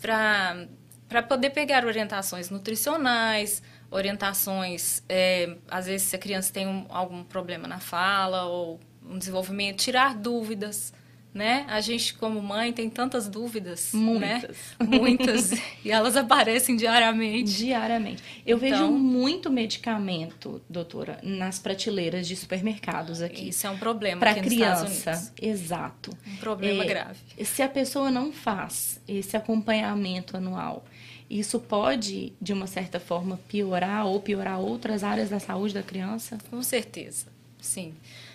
[0.00, 7.24] para poder pegar orientações nutricionais, orientações, é, às vezes se a criança tem um- algum
[7.24, 10.92] problema na fala ou um desenvolvimento, tirar dúvidas,
[11.38, 11.64] né?
[11.68, 14.00] A gente como mãe tem tantas dúvidas, né?
[14.00, 14.56] Muitas.
[14.84, 15.52] muitas,
[15.84, 17.56] e elas aparecem diariamente.
[17.56, 18.20] Diariamente.
[18.44, 23.50] Eu vejo Então- muito medicamento, doutora, nas prateleiras de supermercados aqui.
[23.50, 25.32] Isso é um problema Para criança.
[25.40, 26.10] Exato.
[26.26, 27.20] Um problema É, grave.
[27.44, 30.84] Se a pessoa não faz esse acompanhamento anual,
[31.30, 36.36] isso pode, de uma certa forma, piorar ou piorar outras áreas da saúde da criança?
[36.50, 37.26] Com certeza,
[37.60, 37.94] sim.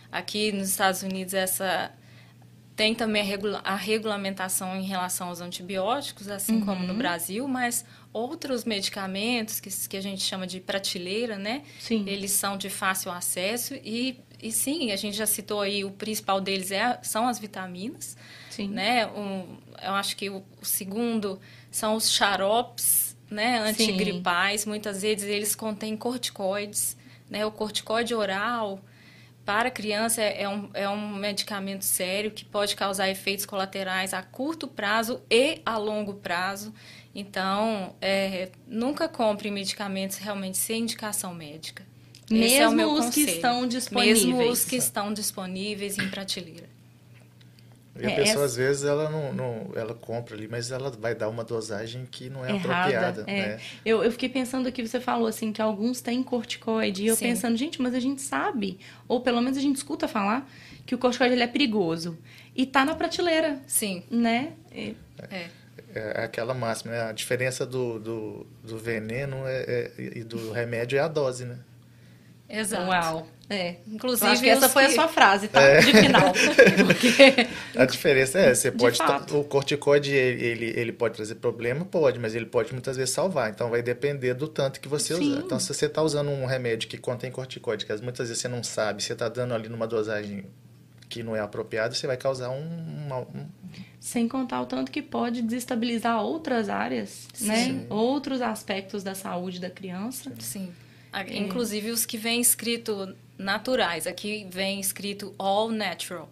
[0.10, 1.92] Aqui nos Estados Unidos essa
[2.76, 6.88] tem também a, regula- a regulamentação em relação aos antibióticos, assim como Uhum.
[6.88, 11.64] no Brasil, mas outros medicamentos que, que a gente chama de prateleira, né?
[11.80, 12.04] Sim.
[12.08, 16.42] Eles são de fácil acesso e, e sim, a gente já citou aí, o principal
[16.42, 18.18] deles é, são as vitaminas,
[18.50, 18.70] Sim.
[18.70, 19.06] né?
[19.08, 21.40] Um, eu acho que o, o segundo
[21.72, 23.72] são os xaropes, né?
[23.74, 23.84] Sim.
[23.92, 24.66] Antigripais.
[24.66, 26.98] Muitas vezes eles contêm corticoides,
[27.30, 27.46] né?
[27.46, 28.80] O corticoide oral
[29.46, 34.22] para criança é é um, é um medicamento sério que pode causar efeitos colaterais a
[34.22, 36.74] curto prazo e a longo prazo.
[37.16, 41.86] Então, é, nunca compre medicamentos realmente sem indicação médica.
[42.30, 43.30] É Mesmo meu os que conselho.
[43.36, 44.26] estão disponíveis.
[44.26, 46.73] Mesmo os que estão disponíveis em prateleira.
[48.00, 50.90] E a É, pessoa, essa- às vezes, ela não, não- ela compra ali, mas ela
[50.90, 52.74] vai dar uma dosagem que não é Errada.
[52.88, 53.24] apropriada.
[53.28, 53.48] é.
[53.50, 53.60] Né?
[53.86, 57.04] Eu, eu fiquei pensando aqui, você falou assim, que alguns têm corticoide.
[57.04, 57.26] E eu Sim.
[57.28, 60.50] pensando, gente, mas a gente sabe, ou pelo menos a gente escuta falar,
[60.88, 62.18] que o corticoide ele é perigoso.
[62.56, 64.54] E tá na prateleira, Sim, né?
[64.74, 64.96] E-
[65.30, 65.48] é.
[65.96, 67.02] É aquela máxima, né?
[67.04, 71.60] A diferença do, do, do veneno é- é- e do remédio é a dose, né?
[72.50, 72.90] Exato.
[72.90, 73.28] Uau.
[73.50, 73.76] É.
[73.88, 75.80] Inclusive, acho que essa foi que- a sua frase, tá?
[75.80, 76.32] De final.
[76.88, 77.48] Porque...
[77.78, 79.00] A diferença é, você De pode.
[79.34, 81.84] O corticoide, ele, ele, ele pode trazer problema?
[81.86, 83.50] Pode, mas ele pode muitas vezes salvar.
[83.52, 85.34] Então vai depender do tanto que você Sim.
[85.34, 85.42] usar.
[85.42, 88.48] Então, se você está usando um remédio que contém corticoide, que as- muitas vezes você
[88.48, 90.46] não sabe, você está dando ali numa dosagem
[91.10, 93.06] que não é apropriada, você vai causar um.
[93.06, 93.46] uma- um-
[94.00, 97.56] Sem contar o tanto que pode desestabilizar outras áreas, né?
[97.66, 97.86] Sim.
[97.90, 100.32] Outros aspectos da saúde da criança.
[100.40, 100.72] Sim.
[101.14, 104.08] A- Inclusive os que vêm escrito naturais.
[104.08, 106.30] Aqui vem escrito all natural.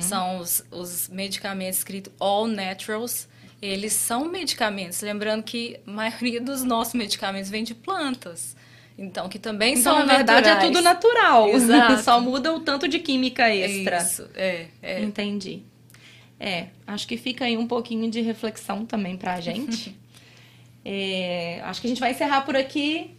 [0.00, 3.28] São os, os medicamentos escritos all naturals.
[3.60, 5.00] Eles são medicamentos.
[5.02, 8.56] Lembrando que a maioria dos nossos medicamentos vem de plantas.
[8.98, 10.64] Então, que também Então, são na verdade, naturais.
[10.64, 11.48] é tudo natural.
[11.52, 12.02] Exato.
[12.02, 13.98] Só muda o tanto de química extra.
[13.98, 15.00] Isso, é, é.
[15.02, 15.62] Entendi.
[16.38, 19.94] É, acho que fica aí um pouquinho de reflexão também pra gente.
[20.84, 23.10] É, acho que a gente vai encerrar por aqui.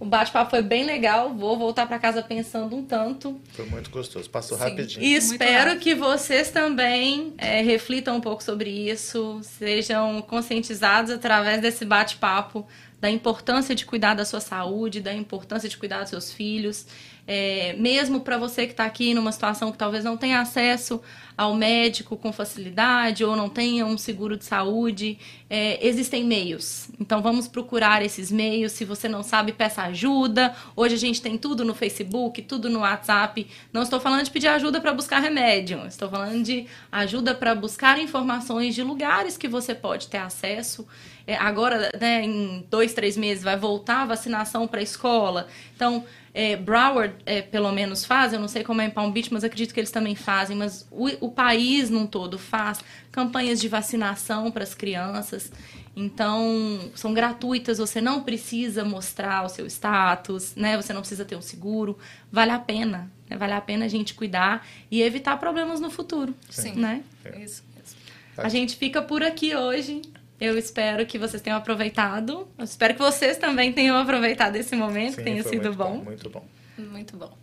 [0.00, 1.34] O bate-papo foi bem legal.
[1.34, 3.40] Vou voltar para casa pensando um tanto.
[3.52, 4.30] Foi muito gostoso.
[4.30, 4.64] Passou Sim.
[4.64, 5.04] rapidinho.
[5.04, 11.84] E espero que vocês também é, reflitam um pouco sobre isso, sejam conscientizados através desse
[11.84, 12.66] bate-papo
[13.00, 16.86] da importância de cuidar da sua saúde, da importância de cuidar dos seus filhos.
[17.30, 20.98] É, mesmo para você que está aqui numa situação que talvez não tenha acesso
[21.36, 25.18] ao médico com facilidade ou não tenha um seguro de saúde,
[25.48, 26.88] é, existem meios.
[26.98, 28.72] Então vamos procurar esses meios.
[28.72, 30.54] Se você não sabe, peça ajuda.
[30.74, 33.46] Hoje a gente tem tudo no Facebook, tudo no WhatsApp.
[33.74, 37.98] Não estou falando de pedir ajuda para buscar remédio, estou falando de ajuda para buscar
[37.98, 40.88] informações de lugares que você pode ter acesso.
[41.28, 45.46] É, agora, né, em dois, três meses, vai voltar a vacinação para a escola.
[45.76, 46.02] Então,
[46.32, 49.44] é, Broward, é, pelo menos, faz, eu não sei como é em Palm Beach, mas
[49.44, 52.80] acredito que eles também fazem, mas o, o país num todo faz
[53.12, 55.52] campanhas de vacinação para as crianças.
[55.94, 60.78] Então, são gratuitas, você não precisa mostrar o seu status, né?
[60.78, 61.98] Você não precisa ter um seguro.
[62.32, 63.36] Vale a pena, né?
[63.36, 66.72] Vale a pena a gente cuidar e evitar problemas no futuro, Sim.
[66.72, 67.02] né?
[67.22, 67.38] É.
[67.40, 67.98] Isso mesmo.
[68.38, 70.00] A gente fica por aqui hoje.
[70.40, 72.48] Eu espero que vocês tenham aproveitado.
[72.56, 75.76] Eu espero que vocês também tenham aproveitado esse momento, Sim, que tenha foi sido muito
[75.76, 75.96] bom.
[75.96, 76.46] Muito bom.
[76.78, 77.36] Muito bom.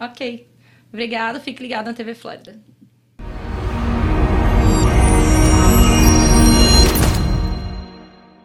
[0.00, 0.48] Ok.
[0.88, 1.40] Obrigado.
[1.40, 2.56] Fique ligado na TV Flórida.